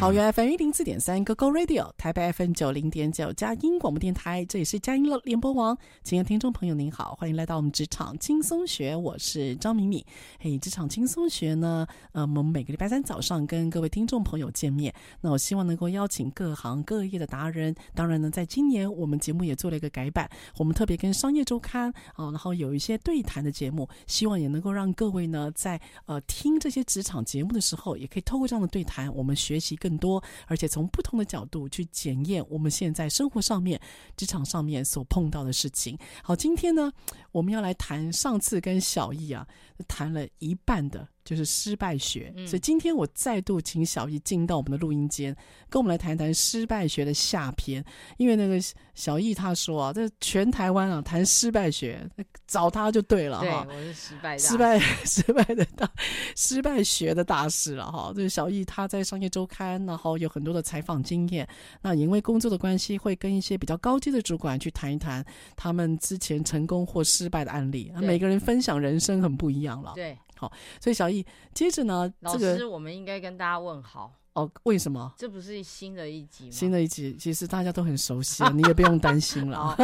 [0.00, 5.76] 桃园 FM 一零四点三 GoGo Radio，台北 FM 九零点九佳音广播电台，这里是佳音乐联播网。
[6.02, 10.02] 亲爱的听众朋友，您好，欢迎来到我们职场轻松学，我是张敏敏。
[10.38, 14.90] 嘿，职场轻松学呢，呃，我们每个礼拜三早上跟各位听众朋友见面。
[15.20, 17.74] 那我希望能够邀请各行各业的达人。
[17.94, 29.89] 当然呢，在今年我们节目也做了一个改版，我们特别跟商业周刊啊，然后有一些对谈的节目，希望也能够让各位呢，在呃听这些职场节目的时候，也可以透过这样的对谈，我们学习更。
[29.90, 33.80] 很多，而且从不同的角度去检验我们现在生活上面、
[34.16, 35.98] 职场上面所碰到的事情。
[36.22, 36.92] 好，今天呢，
[37.32, 39.44] 我们要来谈上次跟小易啊
[39.88, 41.08] 谈了一半的。
[41.30, 45.32] 就是失败学，所以今天我再度请小易进到我们的录音间，
[45.68, 47.84] 跟我们来谈谈失败学的下篇。
[48.16, 48.60] 因为那个
[48.94, 52.04] 小易他说啊，这全台湾啊谈失败学，
[52.48, 53.64] 找他就对了哈。
[53.68, 55.88] 对，我是失败失败 失败的大
[56.34, 58.12] 失败学的大师了哈。
[58.12, 61.46] 就是小易他在商业周刊，然后有很多的采访经验。
[61.80, 65.24] 那因为工作的关系，会跟一些比较高阶的主管去谈一谈
[65.54, 67.92] 他们之前成功或失败的案例。
[68.00, 69.92] 每个人分享人生很不一样了。
[69.94, 70.18] 对。
[70.40, 74.50] 好，所以小易接着呢，老师，这个、我们应该跟大家问好哦。
[74.62, 75.12] 为什么？
[75.18, 76.50] 这不是新的一集吗？
[76.50, 79.76] 新的一集，其实大家都很熟悉， 你也不用担心了。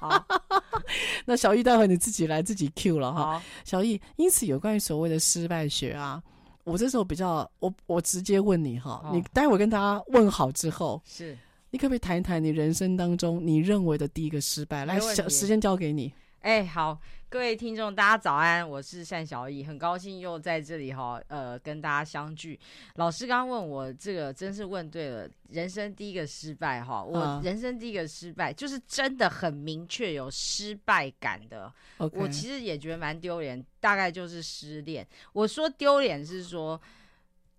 [0.00, 0.26] 好，
[1.26, 3.42] 那小易待会你自己来自己 Q 了哈。
[3.66, 6.22] 小易，因此有关于所谓的失败学啊，
[6.64, 11.36] 我这时候比较，我我直接问你哈，你待会跟大家问好之后，是
[11.68, 14.86] 你可不可以谈一谈你人生当中你认为的第一个失败？
[14.86, 16.14] 来，小时间交给你。
[16.40, 16.98] 哎，好。
[17.32, 22.60] 各位听众，大家早安，我是单小易，很高兴又在这里哈，呃，跟大家相聚。
[22.96, 31.72] 老师刚刚问我这个，真是问对了，人生第一个失败哈，我人生第一个失败就是真的很明确有失败感的。
[31.96, 35.08] 我其实也觉得蛮丢脸，大概就是失恋。
[35.32, 36.78] 我说丢脸是说。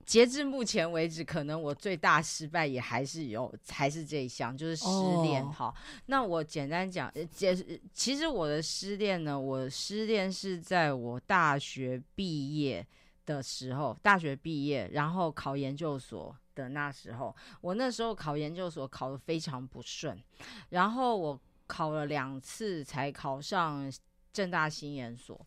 [0.05, 4.85] 截至目前为止，可能我最大失败也还是有，还是这一项，就是失
[5.23, 5.45] 恋。
[5.49, 5.75] 哈、oh.，
[6.07, 7.55] 那我简单讲，解
[7.93, 12.85] 其实我的失恋呢，我失恋是在我大学毕业
[13.25, 20.21] 的时候，大学毕业，然后考研究所的那时候，我那时候考研究所考得非常不顺，
[20.69, 23.91] 然后我考了两次才考上
[24.31, 25.39] 正大新研所。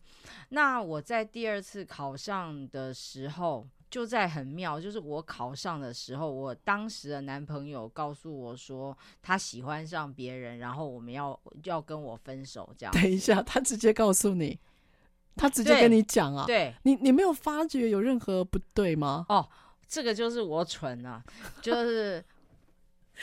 [0.49, 3.67] 那我在第二次考上的时候。
[3.89, 12.93] 就在很妙，就是我考上的时候，我当时的男朋友告诉我说他喜欢上别人，然后我们要要跟我分手，这样。
[12.93, 14.59] 等一下，他直接告诉你，
[15.35, 16.45] 他直接跟你讲啊？
[16.45, 19.25] 对，你你没有发觉有任何不对吗？
[19.29, 19.47] 哦，
[19.87, 21.23] 这个就是我蠢啊，
[21.61, 22.23] 就是。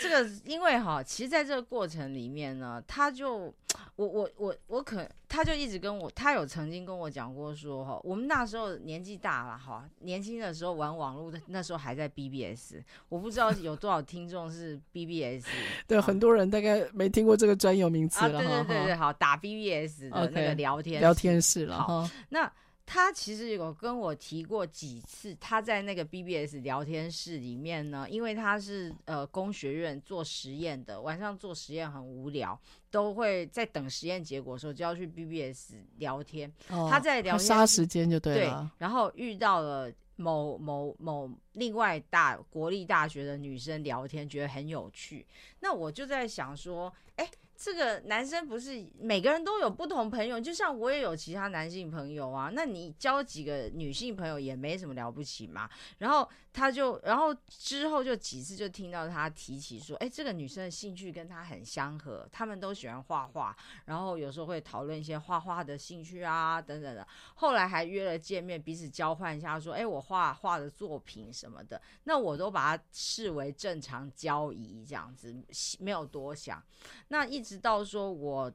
[0.01, 3.55] 这个，因为哈，其实在这个过程里面呢，他就，
[3.97, 12.77] 我我我我可，他就一直跟我，他有曾经跟我讲过说哈，我们那时候年纪大了哈，年轻的时候玩网络的，那时候还在 BBS，
[13.09, 15.47] 我不知道有多少听众是 BBS，
[15.87, 22.11] 对，很多人大概没听过这个专有名词了对对对对，好，打 BBS 的那个聊天聊天室了哈。
[22.29, 22.51] 那
[22.87, 32.59] 他其实有跟我提过几次，他在那个 BBS 聊天室里面呢，因为他是呃工学院做实验的，晚上做实验很无聊，
[32.91, 36.53] 都会在等实验结果的时候就要去 BBS 聊天。
[36.69, 38.71] 哦、他在聊天杀时间就对了。
[38.71, 45.27] 对，然后遇到了某某某另外大国立大学的女生聊天，觉得很有趣。
[45.61, 47.29] 那我就在想说，哎。
[47.65, 52.51] 这个男生不是每个人都有不同朋友，就像我也有其他男性朋友啊。
[52.53, 55.67] 那你交几个女性朋友也没什么了不起嘛。
[55.97, 63.57] 然后他就，然后之后就几次就听到他提起说，哎，这个女生的兴趣跟他很相合，他们都喜欢画画，
[63.87, 67.07] 然后有时候会讨论一些画画的兴趣啊等等的。
[67.37, 75.35] 后来还约了见面，彼此交换一下，说，哎，我画画的作品什么的，那我都把它视为正常交易这样子，
[75.79, 76.63] 没有多想。
[77.09, 77.45] 那一。
[77.45, 78.53] 直到说我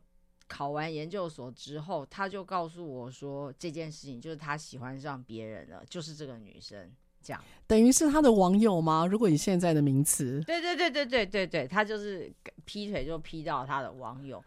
[0.47, 6.91] 考完研究所之后，他就告诉我说这件事情就是他喜欢上别人了，就是这个女生
[7.21, 9.05] 这样，等于是他的网友吗？
[9.05, 12.33] 如果以现在的名词，对对对对对对对，他就是
[12.65, 14.43] 劈腿就劈到他的网友。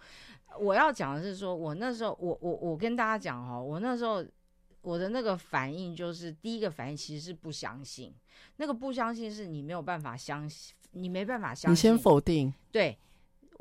[0.59, 4.25] 我要讲的是说，我那时候我我我跟大家讲哦，我那时候
[4.81, 8.13] 我的那个反应就是第一个反应其实是不相信，
[8.57, 12.99] 那个不相信是你没有办法相信，你没办法相信，你先否定，对。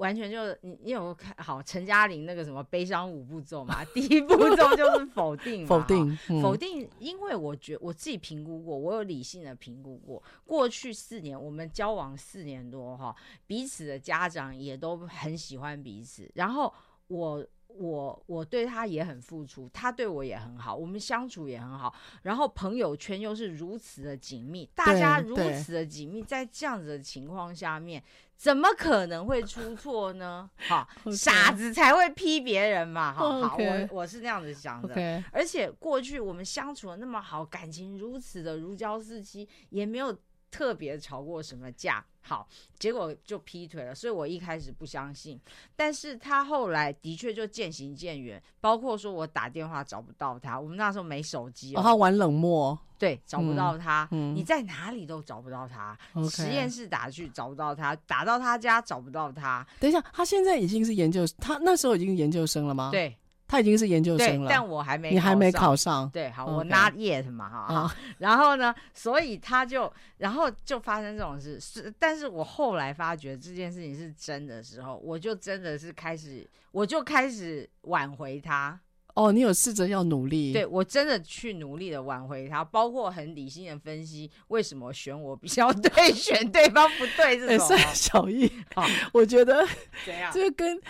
[0.02, 3.86] 完全就你，你有看好陈嘉玲那个什么悲伤五步骤嘛？
[3.94, 6.90] 第一步骤 就是否定，否定，嗯、否定。
[7.00, 13.16] 因为我觉我自己评估过，我有理性的评估过，过去四年我们交往四年多哈，
[13.46, 16.74] 彼此的家长也都很喜欢彼此，然后
[17.08, 17.46] 我。
[17.74, 21.96] 我我对他也很付出，他对我也很好，我们相处也很好。
[22.24, 28.04] 然后朋友圈又是如此的紧密，大家如此的紧密，在这样子的情况下面，
[28.42, 30.50] 怎么可能会出错呢？
[30.58, 33.14] 哈.傻子才会批别人嘛！
[33.14, 35.24] 好好.我我是那样子想的。
[35.32, 40.18] 而且过去我们相处的那么好，感情如此的如胶似漆，也没有。
[40.52, 42.06] 特别吵过什么架？
[42.22, 42.48] 好，
[42.78, 43.94] 结果就劈腿了。
[43.94, 45.40] 所以我一开始不相信，
[45.76, 48.42] 但是他后来的确就渐行渐远。
[48.60, 55.98] 包括说我打电话找不到他，我们那时候没手机，哦，他玩冷漠，对，找不到他，嗯，你在哪里都找不到他。
[56.14, 59.66] 嗯，实验室打去找不到他，打到他家找不到他。
[59.80, 62.90] 等一下，他现在已经是研究，他那时候已经是研究生了吗？
[62.92, 63.18] 对。
[63.52, 66.10] 他已经是研究生了，但我还没，你还没考上。
[66.10, 67.96] 对，好，我 not yet 嘛，哈。
[68.20, 71.60] 然后呢，所以他就，然后就发生这种事。
[71.60, 78.80] 是，但是我后来发觉这件事情是真的时候，我就真的是开始，我就开始挽回他。
[79.16, 80.54] 哦，你有试着要努力？
[80.54, 87.68] 对，我真的去努力的挽回他，包括很理性的分析为什么选我比较 对，选对方不对这种。
[87.68, 89.68] 欸、小易，好，我觉得
[90.06, 90.82] 这样，这个跟。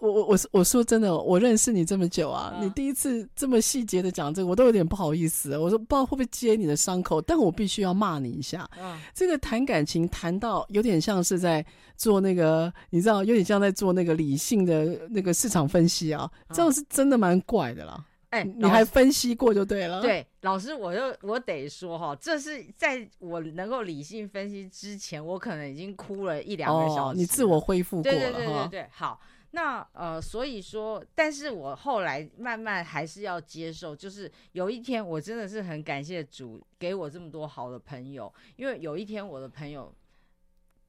[0.00, 5.56] 我我我我说真的，我认识你这么久啊，嗯、你第一次这么细节的讲这个，我都有点不好意思。
[5.56, 8.68] 我说不知道会不会揭你的伤口，但我必须要骂你一下。
[8.78, 11.64] 嗯，这个谈感情谈到有点像是在
[11.96, 18.04] 做那个，你知道，有点像在做那个理性的那个市场分析啊，嗯、这样是真的蛮怪的啦。
[18.30, 20.02] 哎、欸，你还分析过就对了。
[20.02, 27.00] 对，老师，我就我得说哈，这是在我能够理性分析之前，我可能已经哭了一两个小时。
[27.00, 28.18] 哦，你自我恢复过了。
[28.18, 29.18] 对对对对对，好。
[29.60, 39.92] 那呃，所以说，但是我后来慢慢还是要接受，就是有一天我真的是很感谢主给我这么多好的朋友，因为有一天我的朋友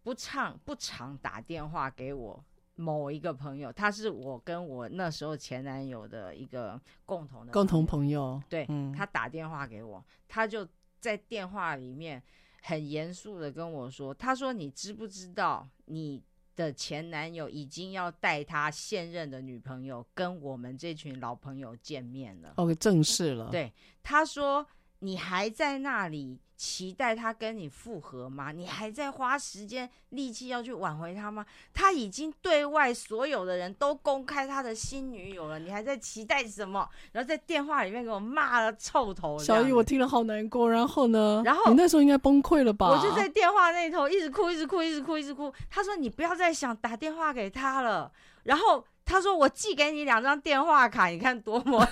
[0.03, 2.45] 不常不常打电话给我
[2.75, 10.67] 某一个朋友，他是我跟我那时候前男友的一个共同的共同朋友，对，嗯，他打电话给我，他就
[10.99, 12.21] 在电话里面
[12.61, 16.21] 很严肃的跟我说，他说你知不知道你
[16.59, 22.55] 的前男友已经要带他现任的女朋友跟我们这群老朋友见面了。
[22.57, 23.49] OK，正式了。
[23.49, 23.71] 对，
[24.03, 24.67] 他说。
[25.00, 28.51] 你还在那里期待他跟你复合吗？
[28.51, 31.46] 你还在花时间力气要去挽回他吗？
[31.74, 36.86] 他已经对外所有的人都公开他的新女友了，你还在期待什么？
[37.13, 39.39] 然后在电话里面给我骂了臭头。
[39.39, 40.70] 小雨，我听了好难过。
[40.70, 41.41] 然后呢？
[41.46, 42.89] 然后你那时候应该崩溃了吧？
[42.89, 45.53] 我就在电话那头一直哭，一直哭，一直哭，一直哭。
[45.70, 48.12] 他说：“你不要再想打电话给他了。”
[48.44, 48.84] 然后。
[49.09, 51.83] 他说：“我寄给你两张电话卡，你看多么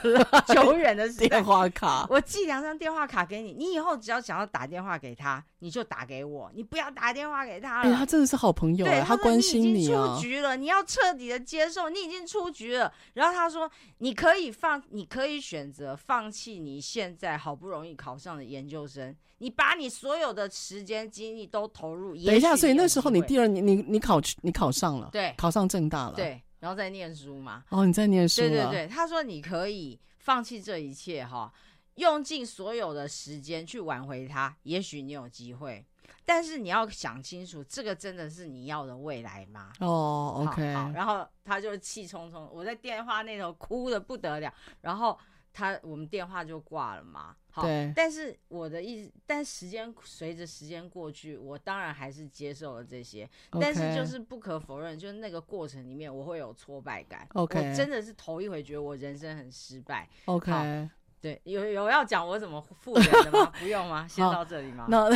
[0.54, 2.06] 久远 的时电话卡。
[2.12, 7.90] 我寄两张电话卡给你，你以后只要想要打电话给他，你就打给我，你不要打电话给他了。
[7.90, 10.16] 哎，他真的是好朋友，对，他关心你啊。
[10.16, 12.94] 出局了，你要彻底的接受，你已经出局了。
[13.16, 22.16] 然后他说，你可以放，你可以选择放弃你现在好不容易考上的研究生，你把你所有的时间精力都投入。
[22.24, 27.64] 等一下，所以那时候你第二年，你你考你考上了，对，考上正大了，对。”然后在念书嘛？
[27.70, 28.42] 哦，你在念书。
[28.42, 31.54] 对对对，他说你可以放弃这一切哈，
[31.96, 35.86] 用尽所有的时间去挽回他，也许你有机会。
[36.26, 39.72] 但是你要想清楚，这个真的是你要的未来吗？
[39.80, 40.62] 哦、oh，OK。
[40.94, 44.54] 然后他就气冲冲，我在电话那头哭的不得了。
[44.82, 45.18] 然后
[45.54, 47.36] 他我们电话就挂了嘛。
[47.58, 47.92] 好，对。
[47.96, 53.28] 但是我的意思，但时间随着时间过去，我当然还是接受了这些。
[53.60, 57.28] 但是就是不可否认，就是那个过程里面，我会有挫败感。
[57.34, 57.58] OK。
[57.58, 60.08] 我真的是头一回觉得我人生很失败。
[60.26, 60.90] OK。
[61.20, 63.52] 对，有有要讲我怎么复原的吗？
[63.60, 64.08] 不用吗？
[64.08, 64.86] 先到这里吗？
[64.88, 65.10] 那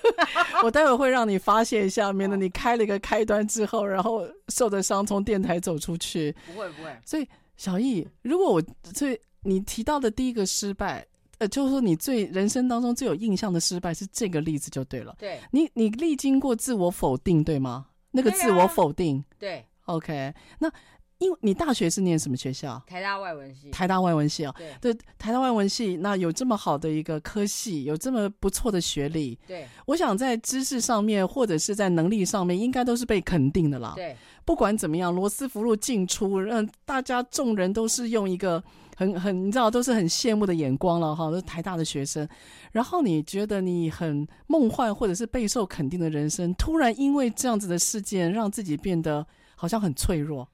[0.62, 6.30] 我待会会让你发泄一下，免得你开了一个开端之后，然后受的伤从电台走出去。
[6.46, 6.94] 不会不会。
[7.04, 7.26] 所以
[7.56, 8.62] 小易，如果我
[8.94, 11.04] 所以你提到的第一个失败，
[11.38, 15.14] 呃，就是说你最人生当中最有印象的失败是这个例子就对了。
[15.18, 15.38] 对。
[15.50, 17.86] 你你历经过自我否定，对吗？
[18.10, 19.24] 那个自我否定。
[19.38, 19.64] 对。
[19.86, 20.70] OK，那。
[21.18, 22.80] 因为你大学是念什么学校？
[22.86, 23.72] 台大外文系。
[23.72, 33.94] 台大外文系哦，对，对，台大外文系，那有这么好的一个科系，有这么不错的学历，对，我想在知识上面或者是在能力上面，应该都是被肯定的啦。
[33.96, 38.62] 对，不管怎么样，罗斯福路进出，让大家众人都是用一个
[38.98, 42.28] 很很，你知道，都是很羡慕的眼光了哈，都是台大的学生。
[42.72, 49.24] 然后你觉得你很梦幻或者是备受肯定的人生，突然因为这样子的事件，让自己变得
[49.54, 50.48] 好像很脆弱。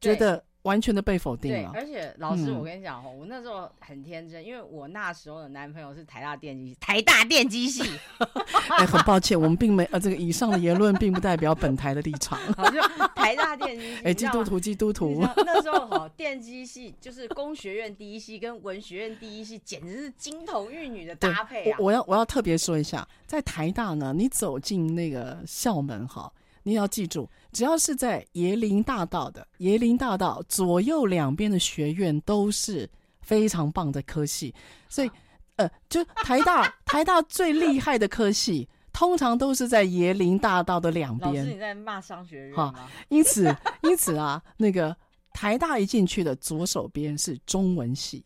[0.00, 1.70] 觉得完全的被否定了。
[1.72, 7.82] 对，而且老师，我跟你讲哦、嗯，我那时候很天真，因为我那时候的男朋友是台大电机，台大电机系。
[8.76, 12.38] 哎，很抱歉，我们并没呃，这个以上的言论并不代表本台的立场。
[13.16, 14.02] 台大电机系。
[14.04, 15.26] 哎，基督徒，基督徒。
[15.36, 26.30] 那时候哈，电机系就是工学院第一系跟文学院第一系，简直是金童玉女的搭配我要我要特别说一下，在台大呢，你走进那个校门哈。
[26.62, 32.88] 你要记住，只要是在椰林大道的椰林大道左右两边的学院都是
[33.22, 34.54] 非常棒的科系，
[34.88, 35.10] 所以
[35.56, 41.34] 呃，就台大台大最厉害的科系，通常都是在椰林大道的两边。
[41.34, 42.88] 老师，你在骂商学院吗？
[43.08, 44.96] 因此，因此啊，那个
[45.32, 48.24] 台大一进去的左手边是中文系，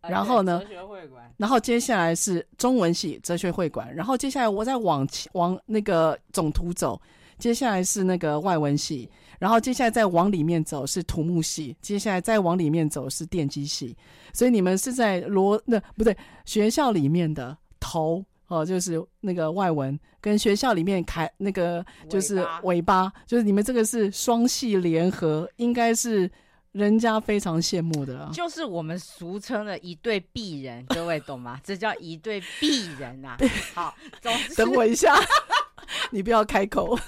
[0.00, 7.00] 然后呢，哲学会馆，然后接下来是中文系哲学会馆，然后接下来我再往往那个总图走。
[7.38, 13.96] 接下来是那个外文系，然后接下来再往里面走是土木系，接下来再往里面走是电机系，
[14.32, 26.30] 所以你们是在罗那不对学校里面的头哦，就是那个外文跟学校里面开那个就是尾巴，就是你们这个是双系联合，应该是
[26.72, 31.60] 人家非常羡慕的，啊就是我们俗称的一对璧人， 各位懂吗？
[31.64, 33.36] 这叫一对璧人啊。
[33.74, 35.14] 好，总之等我一下，
[36.10, 36.98] 你不要开口。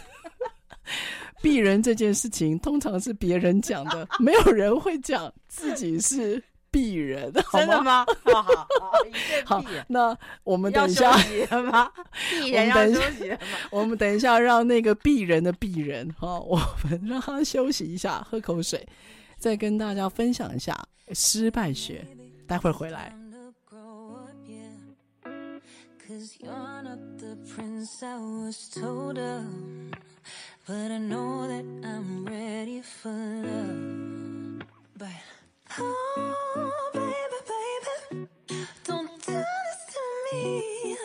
[1.42, 7.61] 鄙人这件事情通常是别人讲的，没有人会讲自己是鄙人， 好吗？
[7.61, 8.07] 真的吗？
[8.25, 8.92] 好好好，
[9.61, 11.92] 好，那我们等一下，要休息了吗？
[12.30, 13.59] 鄙人要休息了吗？
[13.71, 18.87] 我们等一下让那个鄙人的鄙人哈，我们让他休息一下，喝口水，
[19.38, 20.76] 再跟大家分享一下
[21.12, 22.07] 失败学。
[22.47, 23.14] 待会儿回来。
[30.68, 34.68] But I know that I'm ready for love.
[34.98, 35.08] But
[35.78, 38.28] oh, baby, baby,
[38.84, 40.96] don't do this to me.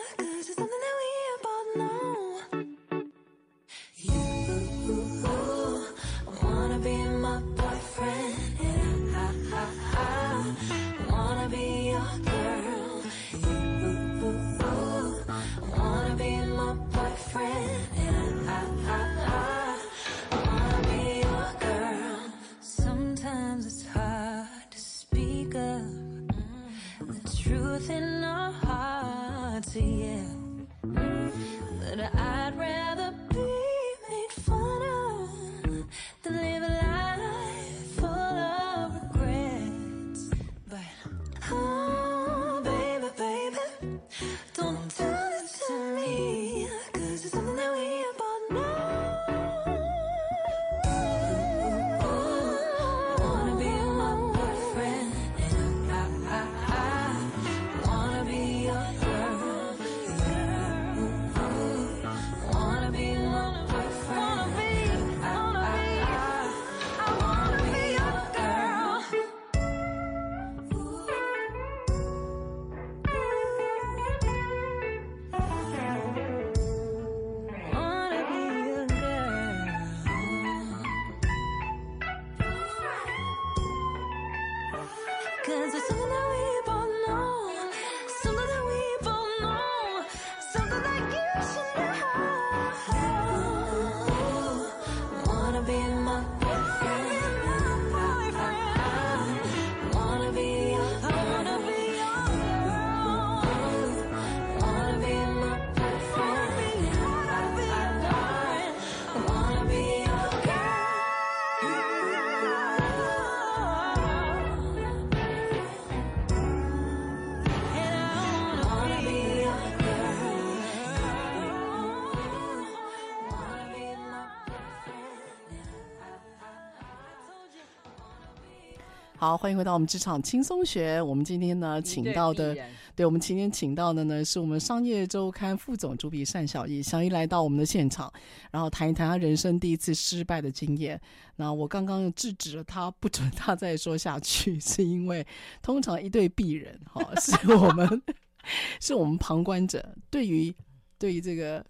[129.24, 131.00] 好，欢迎回到我们职场轻松学。
[131.00, 132.54] 我们今天呢，请到的，
[132.94, 136.82] 对，我们今天请到的呢，是我们商业周刊副总主笔单小艺。
[136.82, 138.12] 小易来到我们的现场，
[138.50, 141.00] 然后谈一谈他人生第一次失败的经验。
[141.36, 145.26] 那我刚刚制止了他，不准他再说下去，是因为
[145.62, 148.02] 通常一对璧人，哈，是我们，
[148.78, 150.54] 是我们旁观者对于
[150.98, 151.64] 对于这个。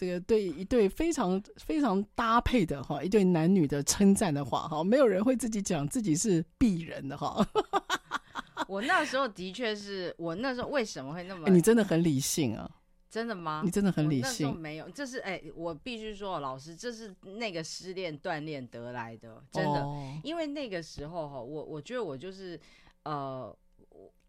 [0.00, 7.46] 这个对一对非常非常搭配的哈，一对男女的称赞的话哈，没有人会自己讲自己是鄙人的哈。
[8.66, 11.50] 我那时候的确是我那时候为什么会那么？
[11.50, 12.70] 你真的很理性啊？
[13.10, 13.60] 真的吗？
[13.62, 14.58] 你真的很理性？
[14.58, 19.82] 没有，这是哎，我必须说，老师，这是那个失恋锻炼得来的，真的。
[19.82, 22.58] 哦、因为那个时候哈，我我觉得我就是
[23.02, 23.54] 呃。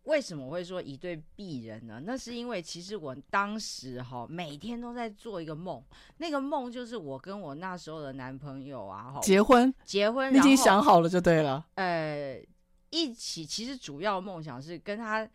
[0.04, 2.02] 为什么我会说一对璧人呢？
[2.04, 5.84] 那是因为其实我当时哈每天都在做一个梦，
[6.18, 11.64] 那个梦就是我跟我那时候的男朋友啊，结婚，结婚，你已经想好了就对了。
[11.76, 12.42] 呃，
[12.90, 15.30] 一起其实主要梦想是跟他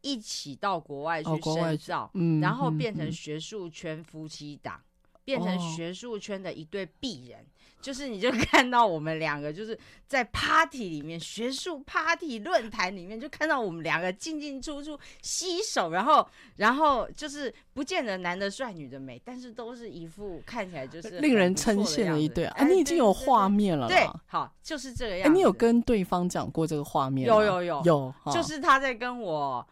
[0.00, 7.40] 一起到国外去深造，嗯，然后变成学术圈夫妻档，嗯，变成学术圈的一对璧人。
[7.40, 7.46] 哦
[7.80, 22.54] 就是你就看到我们两个就是在 party 里面，学术 party 论坛里面，就看到我们两个进进出出携手，然后然后就是不见得男的帅女的美，但是都是一副看起来就是令人称羡的一对啊！
[22.56, 25.30] 哎，你已经有画面了，对，好，就是这个样子。
[25.30, 27.28] 哎，你有跟对方讲过这个画面？
[27.28, 29.64] 有有有有，就是他在跟我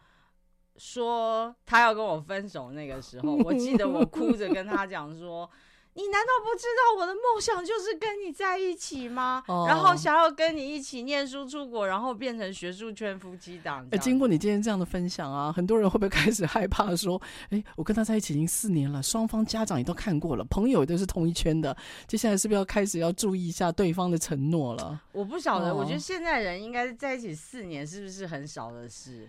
[0.77, 5.49] 说他要跟我分手那个时候，我记得我哭着跟他讲说。
[5.97, 9.67] 你难道不知道我的梦想就是跟你在一起吗？Oh.
[9.67, 13.83] 然后想要跟你一起念书出国，然后变成学术圈夫妻档。
[13.89, 21.75] 哎，经过你今天这样的分享啊， 很多人会不会开始害怕说：哎，我跟他在一起已经四年了，双方家长也都看过了，朋友也都是同一圈的，
[22.07, 25.01] 接下来是不是要开始要注意一下对方的承诺了？
[25.13, 25.79] 我不晓得，oh.
[25.79, 29.27] 我觉得现在人应该在一起四年，是不是很少的事？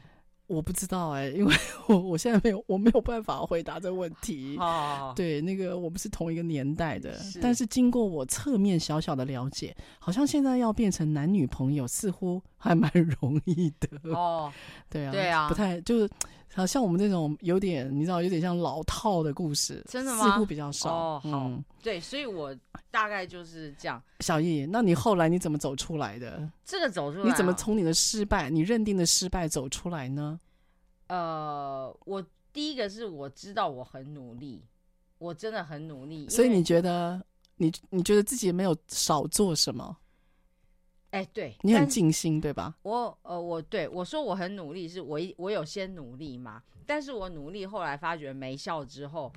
[0.49, 1.55] 我不知道哎、欸，因为
[1.87, 4.57] 我我现在没有，我没有办法回答这个问题。
[4.59, 14.11] 哦，对，那个我们是同一个年代的，是但是经过我侧面小小的了解，好像现在要变成男女朋友似乎还蛮 容易的。
[14.13, 14.51] 哦，
[14.91, 16.11] 对啊，对啊，不太就是，
[16.55, 20.25] 好像我们这种有点你知道，有点像老套的故事，真的吗？
[20.25, 20.91] 似乎比较少。
[20.93, 22.55] 哦，好，嗯、对，所以我
[22.91, 24.03] 大概就是这样。
[24.21, 26.51] 小易，那你后来你怎么走出来的？
[26.65, 30.41] 这个走出来、啊，你怎么从你的失败，你认定的失败走出来呢？
[31.09, 34.65] 呃，我第一个是我知道我很努力，
[35.19, 36.29] 我真的很努力。
[36.29, 37.23] 所以你觉得
[37.57, 39.97] 你你觉得自己没有少做什么？
[41.11, 42.75] 哎，对，你很尽心，对吧？
[42.83, 46.63] 我呃，我对我说我很努力，是我我有先努力嘛？
[46.87, 49.33] 但是我努力后来发觉没效之后，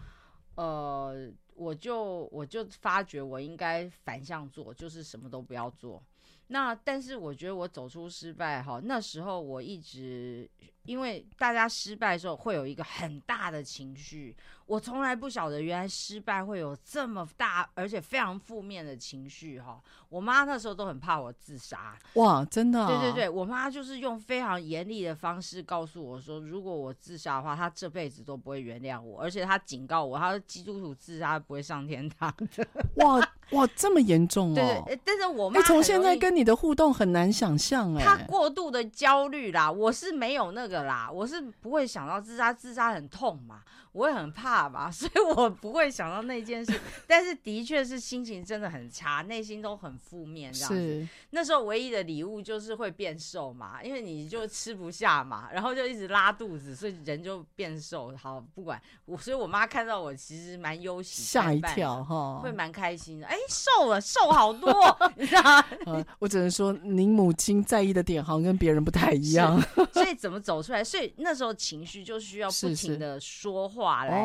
[0.55, 6.03] 呃，我就我就发觉我应该反向做，就是什么都不要做。
[6.47, 10.49] 那但是我觉得我走出失败哈，那时候我一直。
[10.85, 14.35] 因为大家失败的时候会有一个很大的情绪，
[14.71, 19.79] 我从来不晓得原来失败会有这么大而且非常负面的情绪哈。
[20.09, 22.87] 我妈那时候都很怕我自杀，哇，真的啊？
[22.87, 32.67] 对对对，我妈就是用非常严厉的方式告诉我说，如果我自杀的话，她这辈子都不会原谅我，而且她警告我，她说基督徒自杀不会上天堂的。
[32.95, 33.19] 哇
[33.51, 34.55] 哇，这么严重哦？
[34.55, 40.71] 对对，但是我妈从现在跟你的互动很难想象哎，她过度的焦虑啦，我是没有那个。
[40.71, 46.79] 个啦，我是不会想到自杀，自杀很痛嘛，我也很怕嘛， 所以我不会想到那件事。
[47.07, 50.75] 但是的确是心情真的很差，内心都很负面这样子。
[50.75, 58.15] 是那时候唯一的礼物就是会变瘦嘛，因为你就吃不下嘛，然后就一直拉肚子，所以人就变瘦。
[58.17, 63.27] 好，不管我，所以我妈看到我其实蛮忧喜，吓一跳哈，会蛮开心的。
[63.27, 64.71] 哎、欸，瘦了，瘦好多，
[65.15, 65.65] 你知道吗？
[65.85, 69.61] 呃，我只能说您母亲在意的点好像跟别人不太一样，
[69.93, 70.83] 所以怎么走出来？
[70.83, 74.21] 所以那时候情绪就需要不停的说话来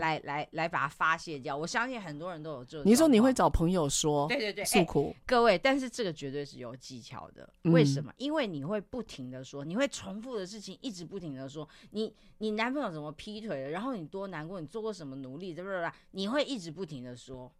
[0.00, 1.56] 来来来把它发泄掉。
[1.56, 2.86] 我相信很多人都有这种。
[2.90, 7.48] 你说你会找朋友说，对对对，诉苦、欸、各位，但是这个绝对是有技巧的。
[7.64, 8.10] 为什么？
[8.12, 11.68] 嗯、因为你会不停的说，你会重复的事情一直不停的说。
[11.90, 13.70] 你你男朋友怎么劈腿了？
[13.70, 14.60] 然后你多难过？
[14.60, 15.54] 你做过什么努力？
[15.54, 15.90] 对不对？
[16.12, 17.52] 你会一直不停的说。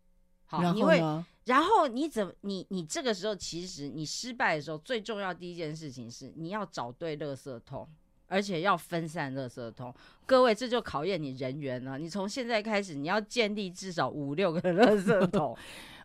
[0.50, 0.98] 好，你会，
[1.44, 2.32] 然后你怎么？
[2.40, 7.86] 你你这个时候其实你失败的时候，最重要第一件事情是你要找对垃圾桶。
[8.28, 9.92] 而且要分散垃圾桶，
[10.26, 11.98] 各位，这就考验你人缘了。
[11.98, 15.56] 你从现在开始，你要建立至少五六个垃圾 桶。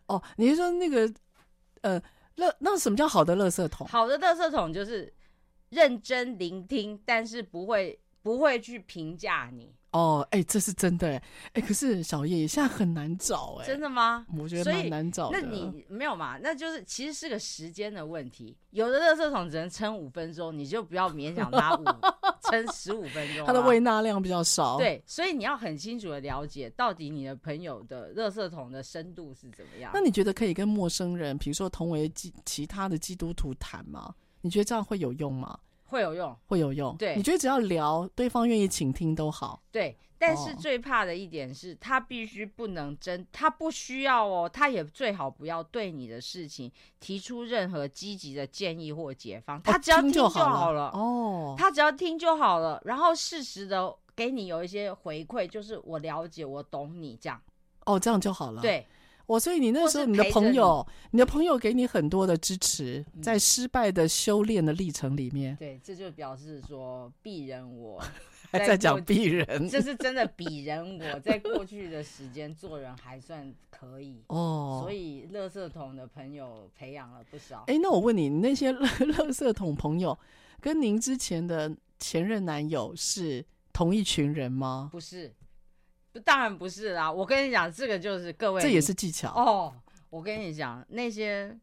[0.06, 1.12] 哦，你是说那个，
[1.82, 2.02] 呃，
[2.36, 3.86] 乐那什么叫好的垃圾桶？
[3.86, 5.12] 好的垃圾桶就是
[5.68, 9.74] 认真聆听，但是不会不会去评价你。
[9.94, 14.26] 哦，哎，这是真的哎，哎，可是小叶现在很难找哎，真的吗？
[14.36, 15.40] 我觉得蛮难找的。
[15.40, 16.36] 那你没有嘛？
[16.42, 18.56] 那就是其实是个时间的问题。
[18.70, 21.84] 有的垃圾桶只能撑五分钟，你就不要勉强拉五
[22.50, 24.78] 撑十五分钟，它的胃纳量比较少。
[24.78, 29.92] 对，所以你要很清楚的了解到底你的朋友的垃圾桶的深度是怎么样。
[29.94, 34.12] 那你觉得可以跟陌生人，比如说同为基其他的基督徒谈吗？
[34.40, 35.56] 你觉得这样会有用吗？
[35.94, 36.96] 会有用，会有用。
[36.96, 39.62] 对，你觉得只要聊，对方愿意倾听都好。
[39.70, 50.90] 对，但是最怕的一点是，他必须不能真，他不需要哦，他也最好不要对你的事情提出任何积极的建议或解方，他只要听就好了。
[50.90, 57.40] 哦，他只要听就好了，然后适时的给你有一些回馈，就是我了解，我懂你这样。
[57.86, 58.60] 哦，这样就好了。
[58.60, 58.84] 对。
[59.26, 68.02] 我所以你那时候你的朋友，你的朋友给你很多的支持，在失败的修炼的历程里面，对，这就表示说鄙人我
[68.50, 77.64] 还在讲鄙人，这是真的鄙人我在过去的时间做人还算可以哦，所以乐色桶的朋友培养了不少。
[77.66, 80.18] 哎，那我问你，你那些垃 垃圾桶朋友
[80.60, 84.90] 跟您之前的前任男友是同一群人吗？
[84.92, 85.32] 不是。
[86.22, 89.74] 当然不是啦，我跟你讲，这个就是各位，这也是技巧哦。
[90.10, 91.58] 我跟你讲，那些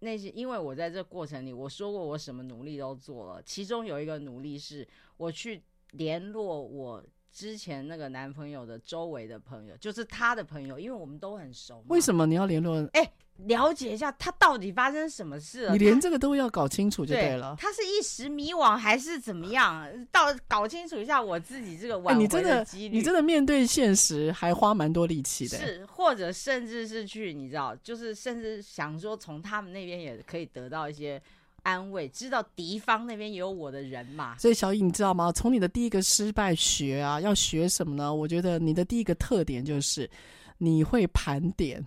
[0.00, 11.84] 那些，因为我在这过程里，我说过我什么努力都做了，其中有一个努力是我去联络我之前那个男朋友的周围的朋友，就是他的朋友，因为我们都很熟。
[11.88, 12.88] 为什么你要联络？
[12.92, 13.12] 哎。
[13.46, 15.72] 了解一下他到底发生什么事了？
[15.72, 17.54] 你连这个都要搞清楚就对了。
[17.56, 19.88] 对，他是一时迷惘还是怎么样？
[20.10, 22.96] 到搞清楚一下我自己这个挽回的几率。
[22.96, 25.56] 你真的面对现实还花蛮多力气的。
[25.56, 31.22] 是，或者甚至是去，你知道，就是甚至想说从他们那边也可以得到一些
[31.62, 34.36] 安慰，知道敌方那边也有我的人嘛。
[34.38, 35.30] 所以小颖，你知道吗？
[35.30, 38.12] 从你的第一个失败学啊，要学什么呢？
[38.12, 40.10] 我觉得你的第一个特点就是
[40.58, 41.84] 你会盘点。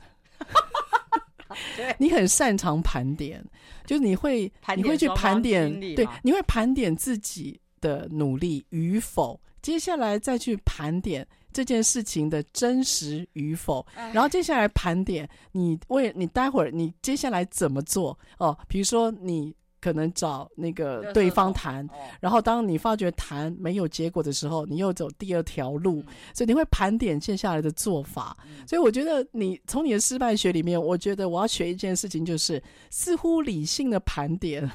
[1.99, 3.43] 你很擅长盘点，
[3.85, 19.55] 就是你会你会去盘点，对，你会盘点自己的努力与否，接下来再去盘点这件事情的真实与否，然后接下来盘点你为你待会儿你接下来怎么做哦，比如说你。
[19.81, 21.85] 可能找那个对方谈，
[22.19, 26.03] 然后当你发觉谈没有结果的时候，你又走第二条路，
[26.35, 28.37] 所以你会盘点接下来的做法。
[28.67, 34.69] 所以我觉得你从你的失败学里面，我觉得我要学一件事情，就是似乎理性的盘点，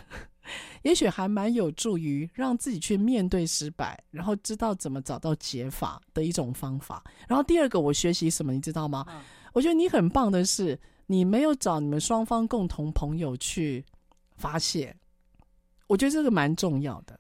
[0.82, 7.04] 也许还蛮有助于让自己去面对失败，然后知道怎么找到解法的一种方法。
[7.28, 9.06] 然后第二个，我学习什么，你知道吗？
[9.52, 13.84] 我觉得你很棒的是，你没有找你们双方共同朋友去。
[14.36, 14.94] 发泄，
[15.86, 17.18] 我觉得这个蛮重要的。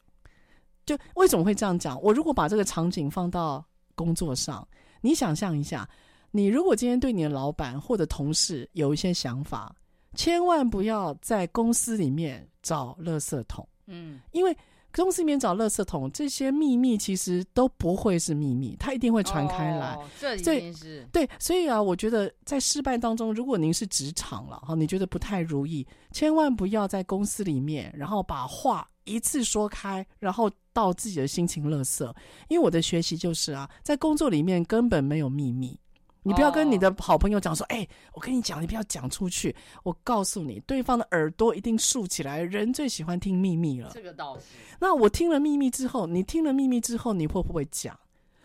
[0.84, 2.00] 就为什么会这样讲？
[2.00, 4.66] 我如果把这个场景放到工作上，
[5.00, 5.88] 你想象一下，
[6.30, 9.74] 你如果今天对你的老板或者同事有一些想法，
[10.14, 13.68] 千万不要在公司里面找垃圾桶。
[13.86, 14.56] 嗯，因为。
[15.02, 19.94] 公司里面找垃圾桶，这些秘密其实都不会是秘密，它一定会传开来。
[19.94, 32.04] 哦，这一定是对，所以啊，我觉得在失败当中，如果您是职场了哈，你觉得不太如意，千万不要在公司里面，然后把话一次说开，然后到自己的心情垃圾。
[32.48, 35.78] 因为我的学习就是啊，在工作里面根本没有秘密。
[36.26, 39.54] 你不要跟你的好朋友讲说，哎、欸，我跟你讲，你不要讲出去。
[39.84, 42.42] 我告诉你，对方的耳朵一定竖起来。
[42.42, 43.92] 人最喜欢听秘密了。
[43.94, 44.46] 这个倒是。
[44.80, 47.96] 那我听了秘密之后，你听了秘密之后，你会不会讲？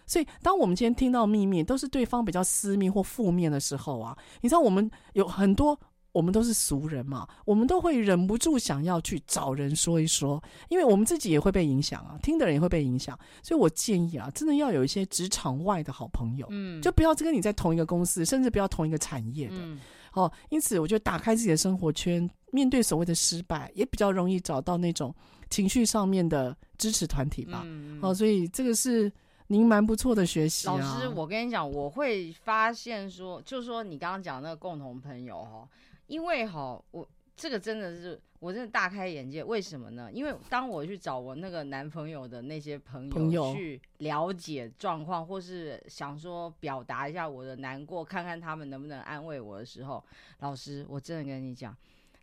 [0.05, 5.79] 所以，当我们今天听到秘密都是对方比较私密或负面的时候啊，你知道我们有很多。
[6.11, 13.17] 我们都是俗人嘛，我们都会忍不住想要去找人说一说，因为我们自己也会被影响啊，听的人也会被影响。
[13.41, 19.55] 所以我建议啊，真的要有一些职场外的好朋友，嗯，就不要跟你在同一个公司，甚至不要同一个产业的。
[19.57, 19.79] 嗯，
[20.13, 25.15] 哦，因此我觉得打开自己的生活圈，面对所谓的失败，也比较容易找到那种
[25.49, 27.61] 情绪上面的支持团体吧。
[27.65, 29.09] 嗯，哦，所以这个是
[29.47, 30.75] 您蛮不错的学习啊。
[30.77, 35.65] 老师，我跟你讲，我会发现说，就是说你刚刚讲那个共同朋友哈。
[36.11, 39.41] 因为哈，我这个真的是我真的大开眼界。
[39.41, 40.11] 为什么呢？
[40.11, 50.03] 因为当我去找我那个男朋友的那些朋友去了解状况，或是想说表达一下我的难过，看看他们能不能安慰我的时候，
[50.39, 51.73] 老师，我真的跟你讲，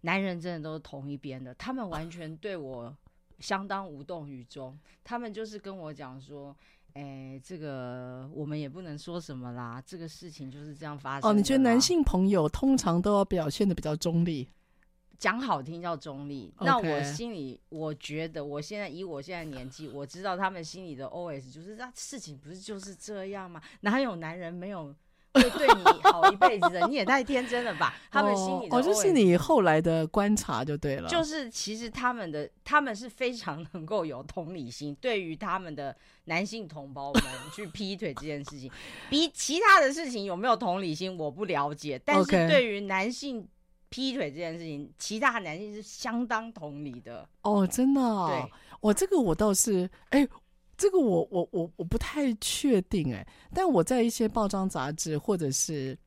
[0.03, 2.95] 男人真的都是同一边的，他们完全对我
[3.39, 4.79] 相当无动于衷。
[5.03, 6.55] 他们就是跟我讲说。
[6.95, 9.83] 哎，这个我们也不能说什么啦。
[9.87, 11.31] 这个事情就是这样发生。
[11.31, 14.49] 哦，你觉得男性朋友通常都要表现的比较中立？
[15.19, 16.53] 讲好听叫中立。
[16.61, 23.61] 那我心里，我觉得我现在以我现在年纪，我知道他们心里的 OS 就是：那事情不是就是这样吗？
[23.81, 24.95] 哪有男人没有？
[25.41, 27.95] 会对你好一辈子的，你也太天真了吧？
[28.11, 31.09] 他们心里的哦，就是你后来的观察就对了。
[31.09, 37.23] 就是其实他们的他们是非常能够有同理心，对于他们的男性同胞们
[37.55, 38.71] 去劈腿这件事情，
[39.09, 43.47] 比其他的事情有没有同理心我不了解，但是对于男性
[43.89, 47.29] 劈腿这件事情，其他男性是相当同理的。
[47.43, 48.29] 哦，真的、哦？
[48.31, 50.27] 对，我、哦、这个我倒是哎。
[50.79, 55.99] 这个我我我我不太确定哎，但我在一些报章杂志或者是，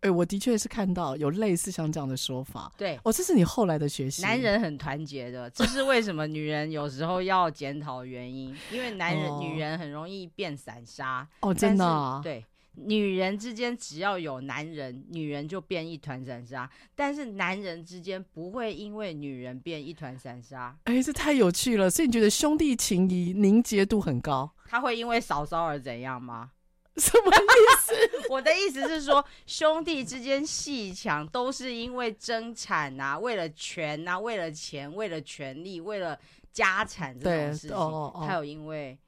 [0.00, 2.70] 哎，我的确是看到有类似像这样的说法。
[2.76, 4.20] 对，哦，这是你后来的学习。
[4.22, 6.26] 男人很团结的，这是为什么？
[6.26, 11.26] 女人有时候要检讨原因，因为男人、哦、女人很容易变散沙。
[11.40, 12.20] 哦，真的、啊？
[12.22, 12.44] 对。
[12.84, 16.68] 女人之间只要有男人，女人就变一团散沙。
[16.94, 20.76] 但是男人之间不会因为女人变一团散沙。
[20.84, 21.90] 哎，这太有趣了！
[21.90, 24.50] 所以你觉得兄弟情谊凝结度很高？
[24.66, 26.52] 他会因为嫂嫂而怎样吗？
[26.96, 27.38] 什么意
[27.80, 27.94] 思？
[28.30, 36.18] 我的意思是说，兄弟之间戏抢都是因为争产啊，为了权啊，为了钱，为了权力，为了
[36.52, 37.76] 家产这种事情。
[37.76, 38.98] 哦哦，还有因为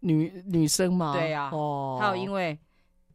[0.00, 1.12] 女女生嘛？
[1.12, 1.50] 对呀、啊。
[1.52, 2.58] 哦，还有因为。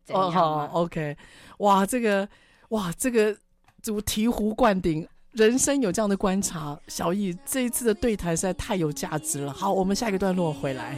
[0.10, 1.18] 哦，好，OK，
[1.60, 2.28] 哇，这个，
[2.70, 3.36] 哇，这个，
[3.82, 5.08] 怎么醍醐灌顶？
[5.32, 9.52] 人生有这样的观察，小易这一次的对谈实在太有价值了。
[9.52, 10.98] 好，我们下一个段落回来。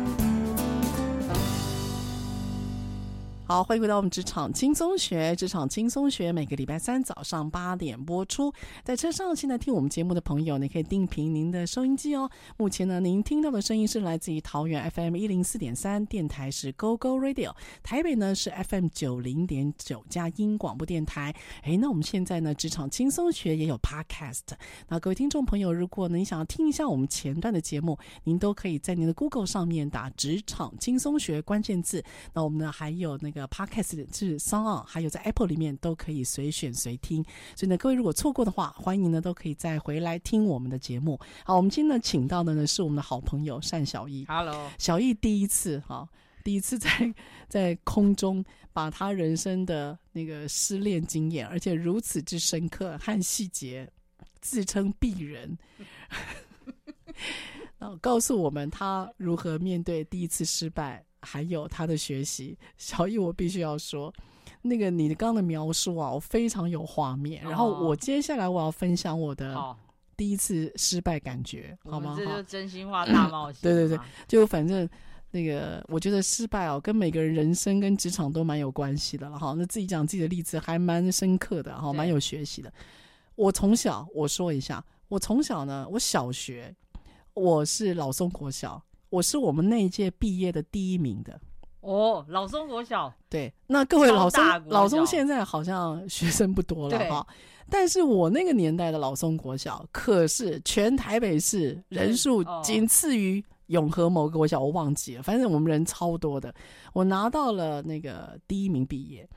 [3.51, 5.35] 好，欢迎回到我们职场轻松学。
[5.35, 8.49] 职场轻松学每个礼拜三早上八点播出。
[8.81, 12.31] 在车上现在听我们节目的朋友，你可以定频您的收音机哦。
[12.55, 21.35] 目前呢，您听到的声音是来自于桃园 FM 一零四点三，电台是 Go Go Radio，台北呢是 FM 九零点九佳音广播电台。
[21.63, 24.55] 诶，那我们现在呢，职场轻松学也有 Podcast。
[24.87, 32.01] 那各位听众朋友，如果您想要听一下我们前段的节目，您都可以在您的 Google 上面打“职场轻松学”关键字。
[32.33, 33.40] 那我们呢还有那个。
[33.41, 37.23] 个 Podcast 是 SoundOn，还有在 Apple 里面都可以随选随听。
[37.55, 41.19] 所以呢，各位如果错过的话，欢迎呢都可以再回来听我们的节目。
[41.43, 44.25] 好，我们今天呢请到的呢是我们的好朋友单小艺。
[44.27, 46.07] Hello，小艺第一次哈，
[46.43, 46.89] 第一次在
[47.47, 53.89] 在空中把他人生的那个失恋经验，而且如此之深刻和细节，
[54.39, 55.57] 自称鄙人。
[57.77, 62.57] 然后告诉我们他如何面对第一次失败，还有他的学习。
[62.77, 64.13] 小易，我必须要说，
[64.61, 67.43] 那个你刚刚的描述啊，我非常有画面。
[67.43, 69.75] 然后我接下来我要分享我的
[70.17, 72.15] 第一次失败感觉，好吗？
[72.17, 73.59] 这就真心话大冒险。
[73.63, 74.87] 对对对，就反正
[75.31, 79.53] 那个，我觉得失败哦，跟每个人人生跟职场都蛮有关系的了哈。
[79.57, 82.73] 那自己讲自己的例子还蛮深刻的哈，蛮有学习的。
[83.35, 86.75] 我从小我说一下，我从小呢，我小学。
[87.33, 91.37] 我是老松国小，我是我们那一届毕业的第一名的。
[91.81, 97.27] 哦，老松国小，对，那各位老松老松现在好像学生不多了哈，
[97.69, 106.53] 但是我那个年代的老松国小可是全台北市人数仅次于永和某个国小，我忘记了，反正我们人超多的，
[106.93, 109.27] 我拿到了那个第一名毕业，